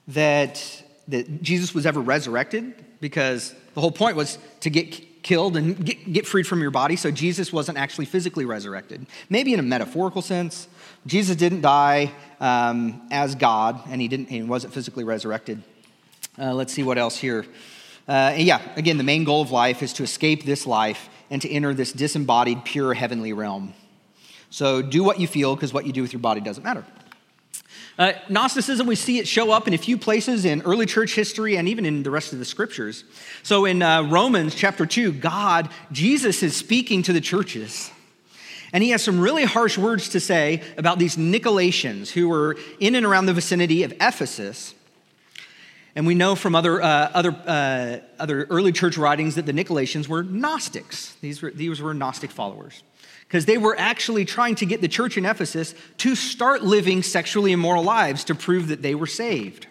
[0.09, 5.85] that, that Jesus was ever resurrected because the whole point was to get killed and
[5.85, 6.96] get, get freed from your body.
[6.96, 9.06] So Jesus wasn't actually physically resurrected.
[9.28, 10.68] Maybe in a metaphorical sense,
[11.07, 14.29] Jesus didn't die um, as God, and he didn't.
[14.29, 15.62] He wasn't physically resurrected.
[16.38, 17.47] Uh, let's see what else here.
[18.09, 21.51] Uh, yeah, again, the main goal of life is to escape this life and to
[21.51, 23.73] enter this disembodied, pure heavenly realm.
[24.51, 26.85] So do what you feel, because what you do with your body doesn't matter.
[27.99, 31.57] Uh, Gnosticism, we see it show up in a few places in early church history
[31.57, 33.05] and even in the rest of the scriptures.
[33.42, 37.90] So in uh, Romans chapter 2, God, Jesus is speaking to the churches.
[38.76, 42.94] And he has some really harsh words to say about these Nicolaitans who were in
[42.94, 44.74] and around the vicinity of Ephesus.
[45.94, 50.08] And we know from other, uh, other, uh, other early church writings that the Nicolaitans
[50.08, 51.14] were Gnostics.
[51.22, 52.82] These were, these were Gnostic followers.
[53.26, 57.52] Because they were actually trying to get the church in Ephesus to start living sexually
[57.52, 59.68] immoral lives to prove that they were saved.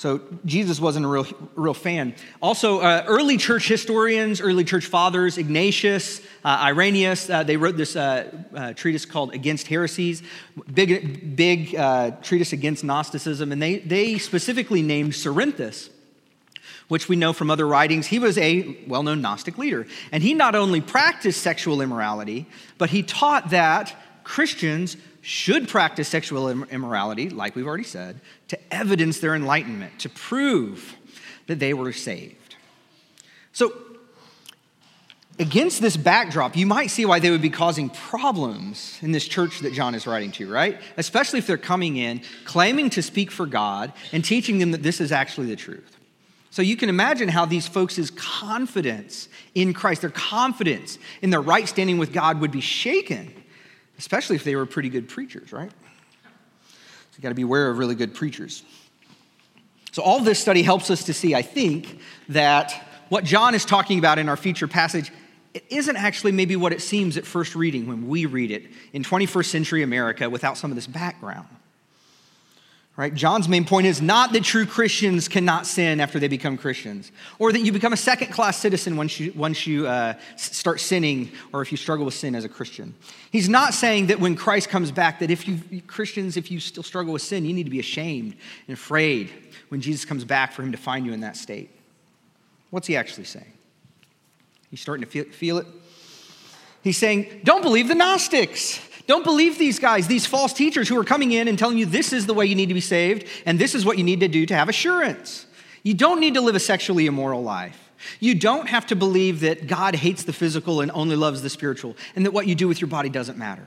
[0.00, 2.14] So Jesus wasn't a real, real fan.
[2.40, 7.96] Also, uh, early church historians, early church fathers, Ignatius, uh, Irenaeus, uh, they wrote this
[7.96, 10.22] uh, uh, treatise called Against Heresies,
[10.72, 15.90] big, big uh, treatise against Gnosticism, and they, they specifically named Cerinthus,
[16.88, 18.06] which we know from other writings.
[18.06, 22.46] He was a well known Gnostic leader, and he not only practiced sexual immorality,
[22.78, 29.20] but he taught that Christians should practice sexual immorality, like we've already said, to evidence
[29.20, 30.96] their enlightenment, to prove
[31.46, 32.56] that they were saved.
[33.52, 33.72] So,
[35.38, 39.60] against this backdrop, you might see why they would be causing problems in this church
[39.60, 40.80] that John is writing to, right?
[40.96, 45.00] Especially if they're coming in, claiming to speak for God, and teaching them that this
[45.00, 45.96] is actually the truth.
[46.50, 51.68] So you can imagine how these folks' confidence in Christ, their confidence in their right
[51.68, 53.32] standing with God would be shaken
[54.00, 55.70] especially if they were pretty good preachers, right?
[55.70, 58.62] So you got to be aware of really good preachers.
[59.92, 62.72] So, all this study helps us to see, I think, that
[63.10, 65.12] what John is talking about in our feature passage
[65.52, 69.02] it isn't actually maybe what it seems at first reading when we read it in
[69.02, 71.48] 21st century America without some of this background.
[73.00, 73.14] Right?
[73.14, 77.50] John's main point is not that true Christians cannot sin after they become Christians, or
[77.50, 81.62] that you become a second class citizen once you, once you uh, start sinning, or
[81.62, 82.94] if you struggle with sin as a Christian.
[83.32, 86.82] He's not saying that when Christ comes back, that if you, Christians, if you still
[86.82, 88.36] struggle with sin, you need to be ashamed
[88.68, 89.32] and afraid
[89.70, 91.70] when Jesus comes back for him to find you in that state.
[92.68, 93.54] What's he actually saying?
[94.70, 95.66] He's starting to feel, feel it?
[96.82, 98.78] He's saying, don't believe the Gnostics.
[99.06, 102.12] Don't believe these guys, these false teachers who are coming in and telling you this
[102.12, 104.28] is the way you need to be saved and this is what you need to
[104.28, 105.46] do to have assurance.
[105.82, 107.90] You don't need to live a sexually immoral life.
[108.18, 111.96] You don't have to believe that God hates the physical and only loves the spiritual,
[112.16, 113.66] and that what you do with your body doesn't matter.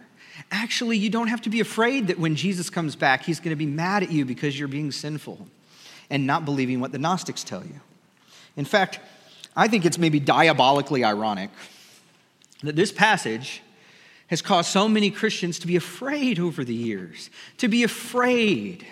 [0.51, 3.55] Actually, you don't have to be afraid that when Jesus comes back, he's going to
[3.55, 5.47] be mad at you because you're being sinful
[6.09, 7.79] and not believing what the Gnostics tell you.
[8.57, 8.99] In fact,
[9.55, 11.51] I think it's maybe diabolically ironic
[12.63, 13.61] that this passage
[14.27, 18.85] has caused so many Christians to be afraid over the years, to be afraid.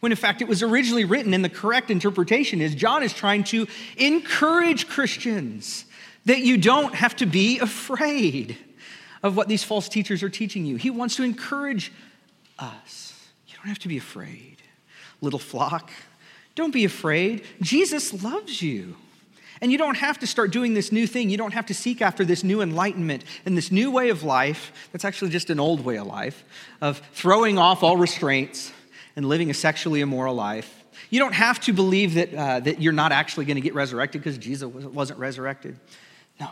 [0.00, 3.44] When in fact it was originally written, and the correct interpretation is John is trying
[3.44, 5.84] to encourage Christians
[6.26, 8.56] that you don't have to be afraid
[9.22, 10.76] of what these false teachers are teaching you.
[10.76, 11.92] He wants to encourage
[12.58, 13.28] us.
[13.48, 14.58] You don't have to be afraid.
[15.20, 15.90] Little flock,
[16.54, 17.44] don't be afraid.
[17.60, 18.96] Jesus loves you.
[19.60, 21.30] And you don't have to start doing this new thing.
[21.30, 24.88] You don't have to seek after this new enlightenment and this new way of life
[24.92, 26.44] that's actually just an old way of life,
[26.80, 28.72] of throwing off all restraints
[29.16, 30.84] and living a sexually immoral life.
[31.10, 34.20] You don't have to believe that, uh, that you're not actually going to get resurrected
[34.22, 35.78] because Jesus wasn't resurrected.
[36.40, 36.48] No.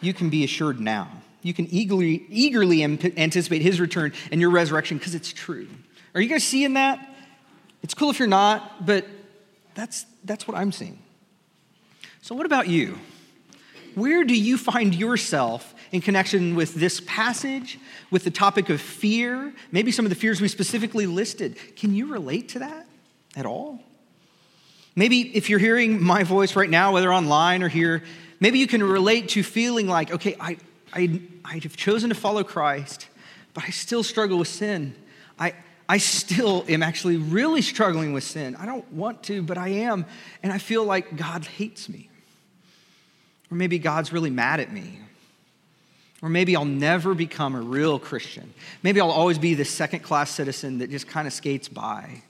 [0.00, 1.10] You can be assured now.
[1.42, 5.68] You can eagerly, eagerly anticipate his return and your resurrection because it's true.
[6.14, 7.14] Are you guys seeing that?
[7.82, 9.06] It's cool if you're not, but
[9.74, 10.98] that's, that's what I'm seeing.
[12.26, 12.98] So, what about you?
[13.94, 17.78] Where do you find yourself in connection with this passage,
[18.10, 21.56] with the topic of fear, maybe some of the fears we specifically listed?
[21.76, 22.88] Can you relate to that
[23.36, 23.78] at all?
[24.96, 28.02] Maybe if you're hearing my voice right now, whether online or here,
[28.40, 30.56] maybe you can relate to feeling like, okay, I,
[30.92, 33.06] I, I have chosen to follow Christ,
[33.54, 34.96] but I still struggle with sin.
[35.38, 35.54] I,
[35.88, 38.56] I still am actually really struggling with sin.
[38.56, 40.06] I don't want to, but I am.
[40.42, 42.10] And I feel like God hates me.
[43.50, 45.00] Or maybe God's really mad at me.
[46.22, 48.52] Or maybe I'll never become a real Christian.
[48.82, 52.22] Maybe I'll always be this second class citizen that just kind of skates by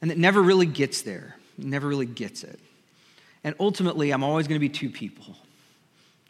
[0.00, 2.58] and that never really gets there, never really gets it.
[3.42, 5.36] And ultimately, I'm always going to be two people.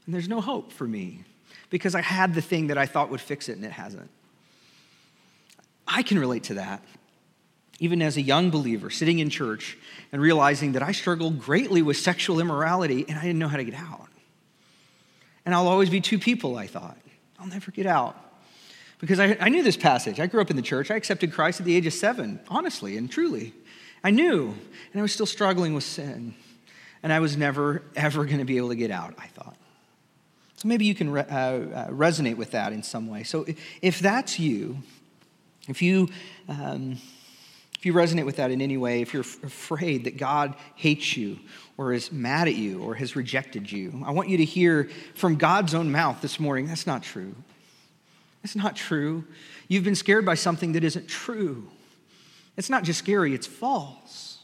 [0.05, 1.25] And there's no hope for me
[1.71, 4.11] because I had the thing that I thought would fix it and it hasn't.
[5.87, 6.83] I can relate to that
[7.79, 9.77] even as a young believer, sitting in church
[10.13, 13.65] and realizing that I struggled greatly with sexual immorality and I didn't know how to
[13.65, 14.09] get out.
[15.45, 16.97] And I'll always be two people, I thought.
[17.39, 18.17] I'll never get out.
[18.99, 20.19] Because I, I knew this passage.
[20.19, 20.91] I grew up in the church.
[20.91, 23.53] I accepted Christ at the age of seven, honestly and truly.
[24.03, 24.55] I knew,
[24.93, 26.35] and I was still struggling with sin.
[27.03, 29.57] And I was never, ever going to be able to get out, I thought.
[30.57, 33.23] So maybe you can re- uh, uh, resonate with that in some way.
[33.23, 33.45] So
[33.83, 34.79] if that's you,
[35.69, 36.09] if you.
[36.49, 37.16] Um, if
[37.87, 41.39] you resonate with that in any way, if you're afraid that God hates you
[41.79, 45.37] or is mad at you or has rejected you, I want you to hear from
[45.37, 47.35] God's own mouth this morning that's not true.
[48.43, 49.25] It's not true.
[49.69, 51.69] You've been scared by something that isn't true.
[52.57, 54.39] It's not just scary, it's false.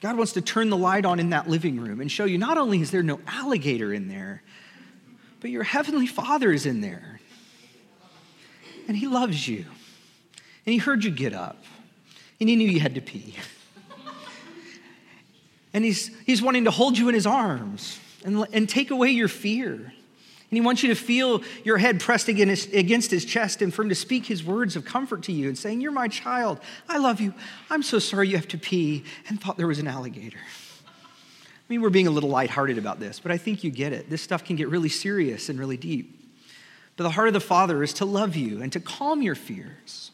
[0.00, 2.56] God wants to turn the light on in that living room and show you not
[2.56, 4.42] only is there no alligator in there,
[5.40, 7.20] but your heavenly Father is in there.
[8.86, 9.64] And He loves you.
[10.66, 11.56] And He heard you get up
[12.44, 13.34] and he knew you had to pee.
[15.72, 19.28] and he's, he's wanting to hold you in his arms and, and take away your
[19.28, 19.72] fear.
[19.76, 19.92] And
[20.50, 23.88] he wants you to feel your head pressed against, against his chest and for him
[23.88, 26.60] to speak his words of comfort to you and saying, You're my child.
[26.86, 27.32] I love you.
[27.70, 30.36] I'm so sorry you have to pee and thought there was an alligator.
[30.36, 34.10] I mean, we're being a little lighthearted about this, but I think you get it.
[34.10, 36.30] This stuff can get really serious and really deep.
[36.98, 40.10] But the heart of the Father is to love you and to calm your fears.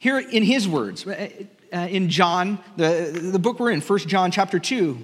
[0.00, 1.28] Here in his words, uh,
[1.72, 4.98] uh, in John, the, the book we're in, 1 John chapter 2.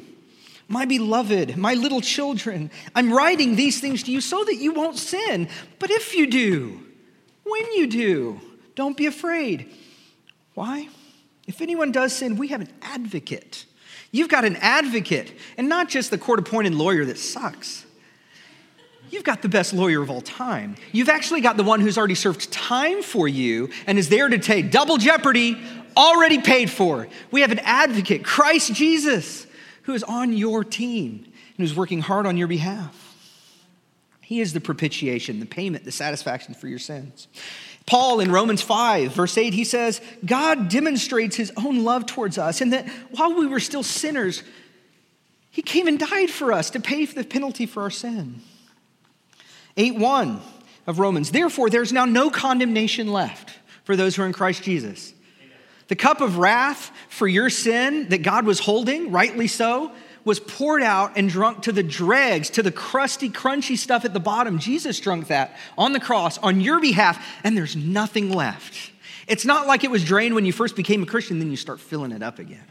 [0.69, 4.97] My beloved, my little children, I'm writing these things to you so that you won't
[4.97, 5.49] sin.
[5.79, 6.81] But if you do,
[7.45, 8.41] when you do,
[8.75, 9.71] don't be afraid.
[10.55, 10.89] Why?
[11.47, 13.67] If anyone does sin, we have an advocate.
[14.13, 17.86] You've got an advocate, and not just the court appointed lawyer that sucks.
[19.11, 20.77] You've got the best lawyer of all time.
[20.93, 24.39] You've actually got the one who's already served time for you and is there to
[24.39, 25.59] take double jeopardy,
[25.97, 27.09] already paid for.
[27.31, 29.47] We have an advocate, Christ Jesus,
[29.83, 33.03] who is on your team and who's working hard on your behalf.
[34.21, 37.29] He is the propitiation, the payment, the satisfaction for your sins.
[37.87, 42.61] Paul in Romans 5, verse 8, he says, God demonstrates his own love towards us,
[42.61, 44.43] and that while we were still sinners,
[45.53, 48.43] he came and died for us to pay for the penalty for our sin.
[49.77, 50.41] 8 1
[50.87, 51.31] of Romans.
[51.31, 53.53] Therefore, there's now no condemnation left
[53.85, 55.13] for those who are in Christ Jesus.
[55.89, 59.93] The cup of wrath for your sin that God was holding, rightly so,
[60.25, 64.19] was poured out and drunk to the dregs, to the crusty, crunchy stuff at the
[64.19, 64.59] bottom.
[64.59, 68.91] Jesus drunk that on the cross on your behalf, and there's nothing left.
[69.29, 71.79] It's not like it was drained when you first became a Christian, then you start
[71.79, 72.65] filling it up again.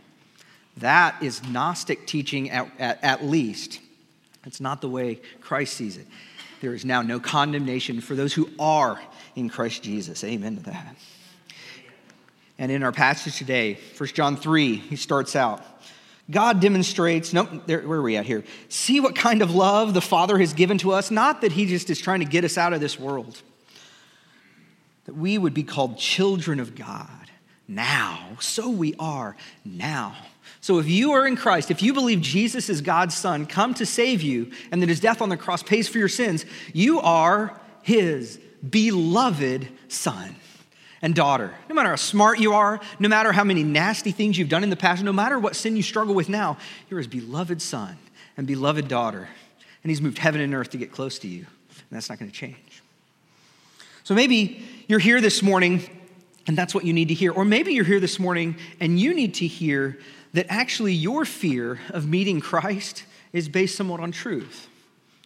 [0.77, 3.79] That is Gnostic teaching at, at, at least.
[4.45, 6.07] It's not the way Christ sees it.
[6.61, 8.99] There is now no condemnation for those who are
[9.35, 10.23] in Christ Jesus.
[10.23, 10.95] Amen to that.
[12.57, 15.63] And in our passage today, 1 John 3, he starts out
[16.29, 18.43] God demonstrates, nope, there, where are we at here?
[18.67, 21.11] See what kind of love the Father has given to us.
[21.11, 23.41] Not that He just is trying to get us out of this world,
[25.05, 27.29] that we would be called children of God
[27.67, 28.37] now.
[28.39, 30.15] So we are now.
[30.65, 33.85] So if you are in Christ, if you believe Jesus is God's Son, come to
[33.85, 36.43] save you, and that His death on the cross pays for your sins,
[36.73, 40.35] you are His beloved Son
[41.03, 41.53] and daughter.
[41.69, 44.71] No matter how smart you are, no matter how many nasty things you've done in
[44.71, 46.57] the past, no matter what sin you struggle with now,
[46.89, 47.95] you're his beloved son
[48.35, 49.29] and beloved daughter.
[49.83, 51.41] And he's moved heaven and earth to get close to you.
[51.69, 52.81] And that's not going to change.
[54.03, 55.87] So maybe you're here this morning
[56.47, 57.31] and that's what you need to hear.
[57.31, 59.99] Or maybe you're here this morning and you need to hear
[60.35, 64.67] that actually your fear of meeting Christ is based somewhat on truth.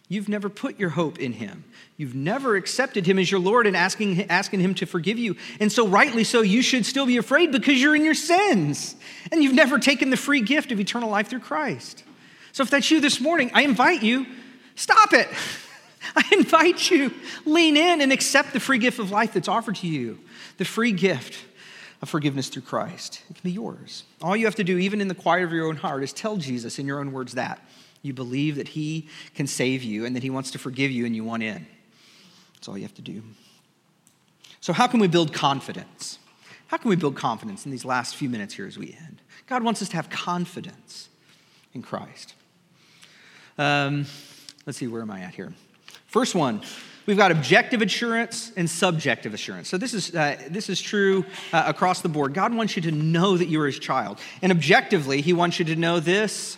[0.08, 1.64] You've never put your hope in him.
[1.96, 5.36] You've never accepted him as your Lord and asking, asking him to forgive you.
[5.58, 8.94] And so, rightly so, you should still be afraid because you're in your sins.
[9.32, 12.04] And you've never taken the free gift of eternal life through Christ.
[12.52, 14.26] So, if that's you this morning, I invite you,
[14.76, 15.28] stop it.
[16.16, 17.12] I invite you,
[17.44, 20.20] lean in and accept the free gift of life that's offered to you,
[20.56, 21.36] the free gift
[22.02, 23.22] of forgiveness through Christ.
[23.28, 24.04] It can be yours.
[24.22, 26.36] All you have to do, even in the quiet of your own heart, is tell
[26.36, 27.66] Jesus in your own words that.
[28.02, 31.14] You believe that He can save you and that He wants to forgive you and
[31.14, 31.66] you want in.
[32.54, 33.22] That's all you have to do.
[34.60, 36.18] So, how can we build confidence?
[36.68, 39.20] How can we build confidence in these last few minutes here as we end?
[39.46, 41.08] God wants us to have confidence
[41.74, 42.34] in Christ.
[43.58, 44.06] Um,
[44.66, 45.52] let's see, where am I at here?
[46.06, 46.62] First one,
[47.06, 49.68] we've got objective assurance and subjective assurance.
[49.68, 52.34] So this is, uh, this is true uh, across the board.
[52.34, 54.18] God wants you to know that you're his child.
[54.42, 56.56] And objectively, he wants you to know this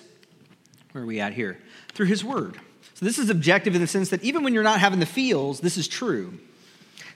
[0.92, 1.58] where are we at here?
[1.94, 2.58] Through his word.
[2.94, 5.60] So this is objective in the sense that even when you're not having the feels,
[5.60, 6.38] this is true.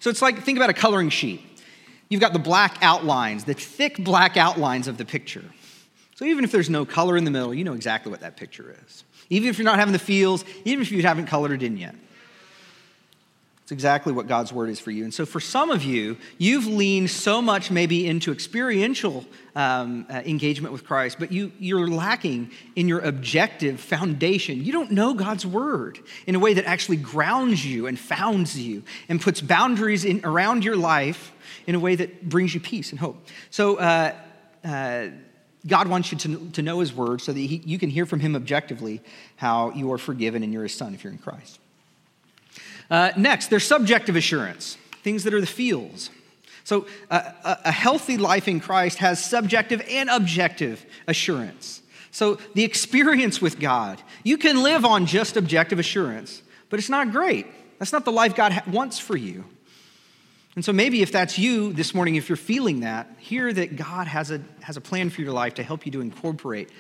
[0.01, 1.43] So it's like, think about a coloring sheet.
[2.09, 5.45] You've got the black outlines, the thick black outlines of the picture.
[6.15, 8.75] So even if there's no color in the middle, you know exactly what that picture
[8.87, 9.05] is.
[9.29, 11.95] Even if you're not having the feels, even if you haven't colored it in yet.
[13.67, 15.03] It's exactly what God's word is for you.
[15.03, 19.25] And so, for some of you, you've leaned so much maybe into experiential
[19.57, 24.65] um, uh, engagement with Christ, but you, you're lacking in your objective foundation.
[24.65, 25.99] You don't know God's word
[26.29, 30.63] in a way that actually grounds you and founds you and puts boundaries in, around
[30.63, 31.33] your life
[31.67, 33.27] in a way that brings you peace and hope.
[33.51, 34.15] So, uh,
[34.63, 35.09] uh,
[35.67, 38.21] God wants you to, to know His word so that he, you can hear from
[38.21, 39.03] Him objectively
[39.35, 41.59] how you are forgiven and you're His son if you're in Christ.
[42.91, 46.11] Uh, next, there's subjective assurance, things that are the feels.
[46.65, 47.31] So, uh,
[47.65, 51.81] a healthy life in Christ has subjective and objective assurance.
[52.11, 57.13] So, the experience with God, you can live on just objective assurance, but it's not
[57.13, 57.47] great.
[57.79, 59.45] That's not the life God wants for you.
[60.57, 64.09] And so, maybe if that's you this morning, if you're feeling that, hear that God
[64.09, 66.71] has a, has a plan for your life to help you to incorporate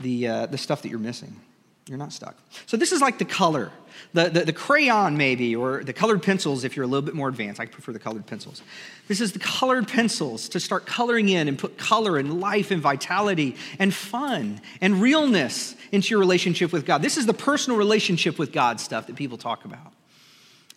[0.00, 1.38] the, uh, the stuff that you're missing.
[1.86, 2.36] You're not stuck.
[2.64, 3.70] So this is like the color,
[4.14, 7.28] the, the, the, crayon maybe, or the colored pencils if you're a little bit more
[7.28, 7.60] advanced.
[7.60, 8.62] I prefer the colored pencils.
[9.06, 12.80] This is the colored pencils to start coloring in and put color and life and
[12.80, 17.02] vitality and fun and realness into your relationship with God.
[17.02, 19.92] This is the personal relationship with God stuff that people talk about.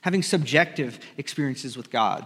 [0.01, 2.25] Having subjective experiences with God.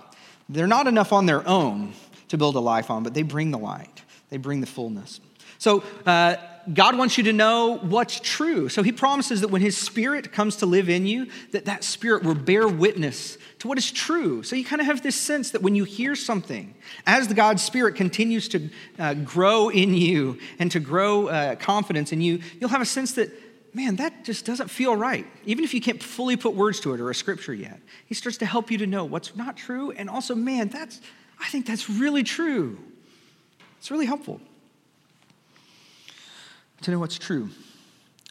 [0.49, 1.93] They're not enough on their own
[2.29, 5.19] to build a life on, but they bring the light, they bring the fullness.
[5.59, 6.37] So, uh,
[6.73, 8.69] God wants you to know what's true.
[8.69, 12.23] So he promises that when his spirit comes to live in you, that that spirit
[12.23, 14.43] will bear witness to what is true.
[14.43, 16.73] So you kind of have this sense that when you hear something,
[17.05, 22.11] as the God's spirit continues to uh, grow in you and to grow uh, confidence
[22.11, 23.31] in you, you'll have a sense that,
[23.73, 25.25] man, that just doesn't feel right.
[25.45, 28.37] Even if you can't fully put words to it or a scripture yet, he starts
[28.37, 29.91] to help you to know what's not true.
[29.91, 31.01] And also, man, that's,
[31.39, 32.77] I think that's really true.
[33.79, 34.41] It's really helpful
[36.81, 37.49] to know what's true.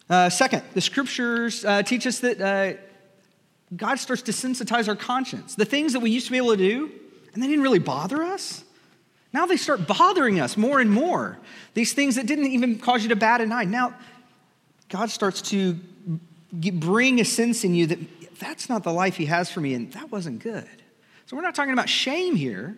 [0.08, 2.78] Uh, second, the scriptures uh, teach us that uh,
[3.76, 5.54] God starts to sensitize our conscience.
[5.54, 6.90] The things that we used to be able to do,
[7.32, 8.64] and they didn't really bother us,
[9.32, 11.38] now they start bothering us more and more.
[11.74, 13.64] These things that didn't even cause you to bat an eye.
[13.64, 13.94] Now,
[14.88, 15.78] God starts to
[16.58, 19.74] get, bring a sense in you that that's not the life He has for me,
[19.74, 20.68] and that wasn't good.
[21.26, 22.76] So, we're not talking about shame here.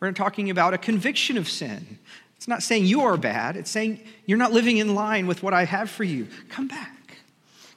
[0.00, 1.98] We're talking about a conviction of sin,
[2.42, 5.54] it's not saying you are bad, it's saying you're not living in line with what
[5.54, 6.26] I have for you.
[6.48, 7.18] Come back.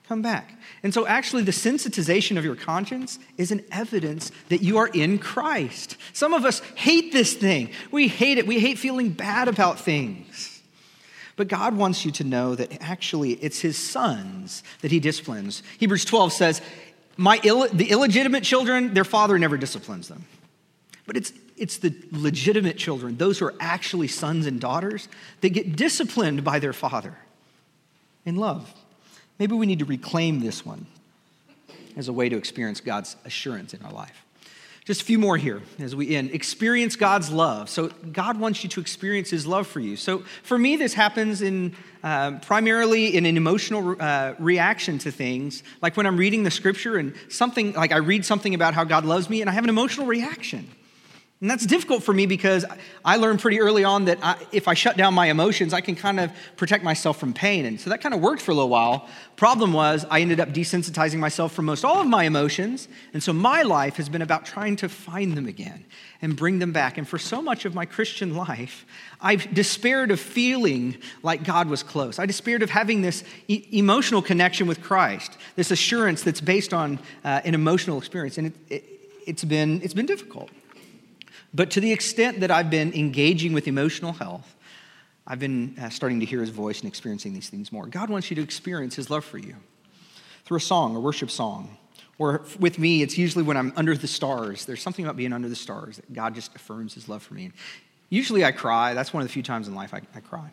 [0.08, 0.58] Come back.
[0.82, 5.20] And so, actually, the sensitization of your conscience is an evidence that you are in
[5.20, 5.98] Christ.
[6.14, 7.70] Some of us hate this thing.
[7.92, 8.48] We hate it.
[8.48, 10.64] We hate feeling bad about things.
[11.36, 15.62] But God wants you to know that actually it's his sons that he disciplines.
[15.78, 16.62] Hebrews 12 says,
[17.18, 20.26] My Ill- the illegitimate children, their father never disciplines them.
[21.06, 25.08] But it's, it's the legitimate children, those who are actually sons and daughters,
[25.42, 27.16] that get disciplined by their father
[28.26, 28.74] in love.
[29.40, 30.86] Maybe we need to reclaim this one
[31.96, 34.26] as a way to experience God's assurance in our life.
[34.86, 36.30] Just a few more here as we end.
[36.30, 37.70] Experience God's love.
[37.70, 39.96] So, God wants you to experience His love for you.
[39.96, 45.64] So, for me, this happens in uh, primarily in an emotional uh, reaction to things,
[45.82, 49.06] like when I'm reading the scripture and something, like I read something about how God
[49.06, 50.70] loves me and I have an emotional reaction.
[51.46, 52.66] And that's difficult for me because
[53.06, 55.96] I learned pretty early on that I, if I shut down my emotions, I can
[55.96, 57.68] kind of protect myself from pain.
[57.68, 59.08] And so that kind of worked for a little while.
[59.36, 62.88] Problem was, I ended up desensitizing myself from most all of my emotions.
[63.14, 65.86] And so my life has been about trying to find them again
[66.20, 66.98] and bring them back.
[66.98, 68.84] And for so much of my Christian life,
[69.22, 72.18] I've despaired of feeling like God was close.
[72.18, 76.98] I despaired of having this e- emotional connection with Christ, this assurance that's based on
[77.24, 78.40] uh, an emotional experience.
[78.40, 78.84] And it, it,
[79.28, 80.50] it's, been, it's been difficult.
[81.56, 84.56] But to the extent that I've been engaging with emotional health,
[85.26, 87.88] I've been uh, starting to hear his voice and experiencing these things more.
[87.88, 89.56] God wants you to experience his love for you
[90.44, 91.78] through a song, a worship song.
[92.18, 94.66] Or with me, it's usually when I'm under the stars.
[94.66, 97.52] There's something about being under the stars that God just affirms his love for me.
[98.10, 98.94] usually I cry.
[98.94, 100.50] That's one of the few times in life I, I cry.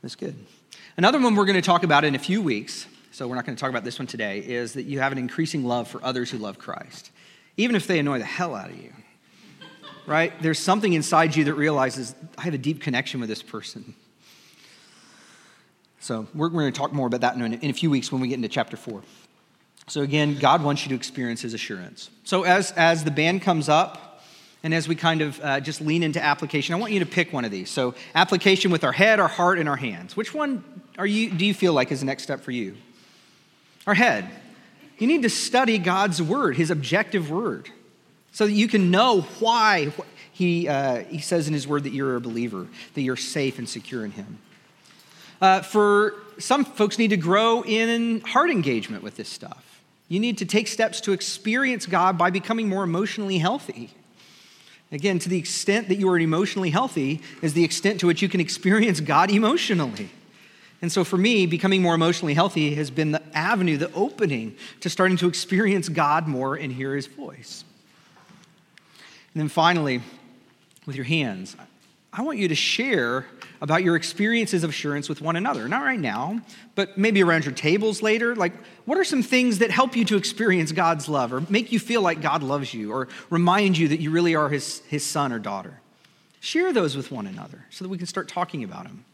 [0.00, 0.34] That's good.
[0.96, 3.56] Another one we're going to talk about in a few weeks, so we're not going
[3.56, 6.30] to talk about this one today, is that you have an increasing love for others
[6.30, 7.10] who love Christ,
[7.58, 8.92] even if they annoy the hell out of you
[10.10, 10.32] right?
[10.42, 13.94] There's something inside you that realizes, I have a deep connection with this person.
[16.00, 18.10] So we're, we're going to talk more about that in a, in a few weeks
[18.10, 19.02] when we get into chapter four.
[19.86, 22.10] So again, God wants you to experience his assurance.
[22.24, 24.24] So as, as the band comes up,
[24.64, 27.32] and as we kind of uh, just lean into application, I want you to pick
[27.32, 27.70] one of these.
[27.70, 30.16] So application with our head, our heart, and our hands.
[30.16, 32.76] Which one are you, do you feel like is the next step for you?
[33.86, 34.28] Our head.
[34.98, 37.70] You need to study God's word, his objective word
[38.32, 39.92] so that you can know why
[40.32, 43.68] he, uh, he says in his word that you're a believer, that you're safe and
[43.68, 44.38] secure in him.
[45.40, 49.82] Uh, for some folks need to grow in heart engagement with this stuff.
[50.08, 53.90] You need to take steps to experience God by becoming more emotionally healthy.
[54.92, 58.28] Again, to the extent that you are emotionally healthy is the extent to which you
[58.28, 60.10] can experience God emotionally.
[60.82, 64.90] And so for me, becoming more emotionally healthy has been the avenue, the opening to
[64.90, 67.64] starting to experience God more and hear his voice.
[69.34, 70.02] And then finally,
[70.86, 71.56] with your hands,
[72.12, 73.26] I want you to share
[73.60, 75.68] about your experiences of assurance with one another.
[75.68, 76.40] Not right now,
[76.74, 78.34] but maybe around your tables later.
[78.34, 78.54] Like,
[78.84, 82.02] what are some things that help you to experience God's love or make you feel
[82.02, 85.38] like God loves you or remind you that you really are his, his son or
[85.38, 85.80] daughter?
[86.40, 89.04] Share those with one another so that we can start talking about them.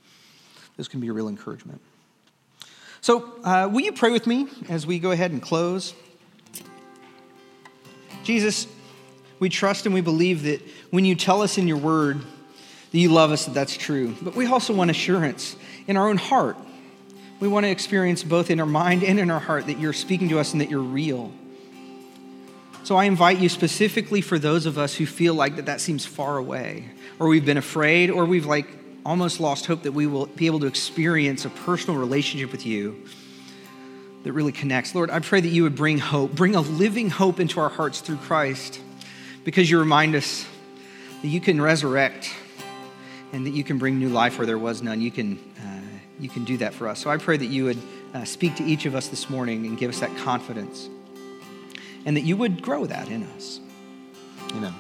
[0.76, 1.80] This can be a real encouragement.
[3.00, 5.94] So, uh, will you pray with me as we go ahead and close?
[8.22, 8.66] Jesus,
[9.38, 12.20] we trust and we believe that when you tell us in your word
[12.92, 14.14] that you love us, that that's true.
[14.22, 15.56] But we also want assurance
[15.86, 16.56] in our own heart.
[17.38, 20.30] We want to experience both in our mind and in our heart that you're speaking
[20.30, 21.32] to us and that you're real.
[22.84, 26.06] So I invite you specifically for those of us who feel like that that seems
[26.06, 28.68] far away, or we've been afraid, or we've like
[29.04, 33.04] almost lost hope that we will be able to experience a personal relationship with you
[34.22, 34.94] that really connects.
[34.94, 38.00] Lord, I pray that you would bring hope, bring a living hope into our hearts
[38.00, 38.80] through Christ
[39.46, 40.44] because you remind us
[41.22, 42.28] that you can resurrect
[43.32, 45.00] and that you can bring new life where there was none.
[45.00, 45.80] You can, uh,
[46.18, 46.98] you can do that for us.
[46.98, 47.78] So I pray that you would
[48.12, 50.88] uh, speak to each of us this morning and give us that confidence
[52.04, 53.60] and that you would grow that in us.
[54.50, 54.74] Amen.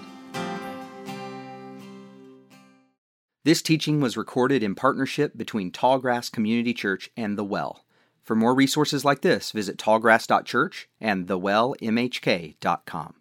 [3.44, 7.84] This teaching was recorded in partnership between Tallgrass Community Church and The Well.
[8.24, 13.14] For more resources like this, visit tallgrass.church and thewellmhk.com.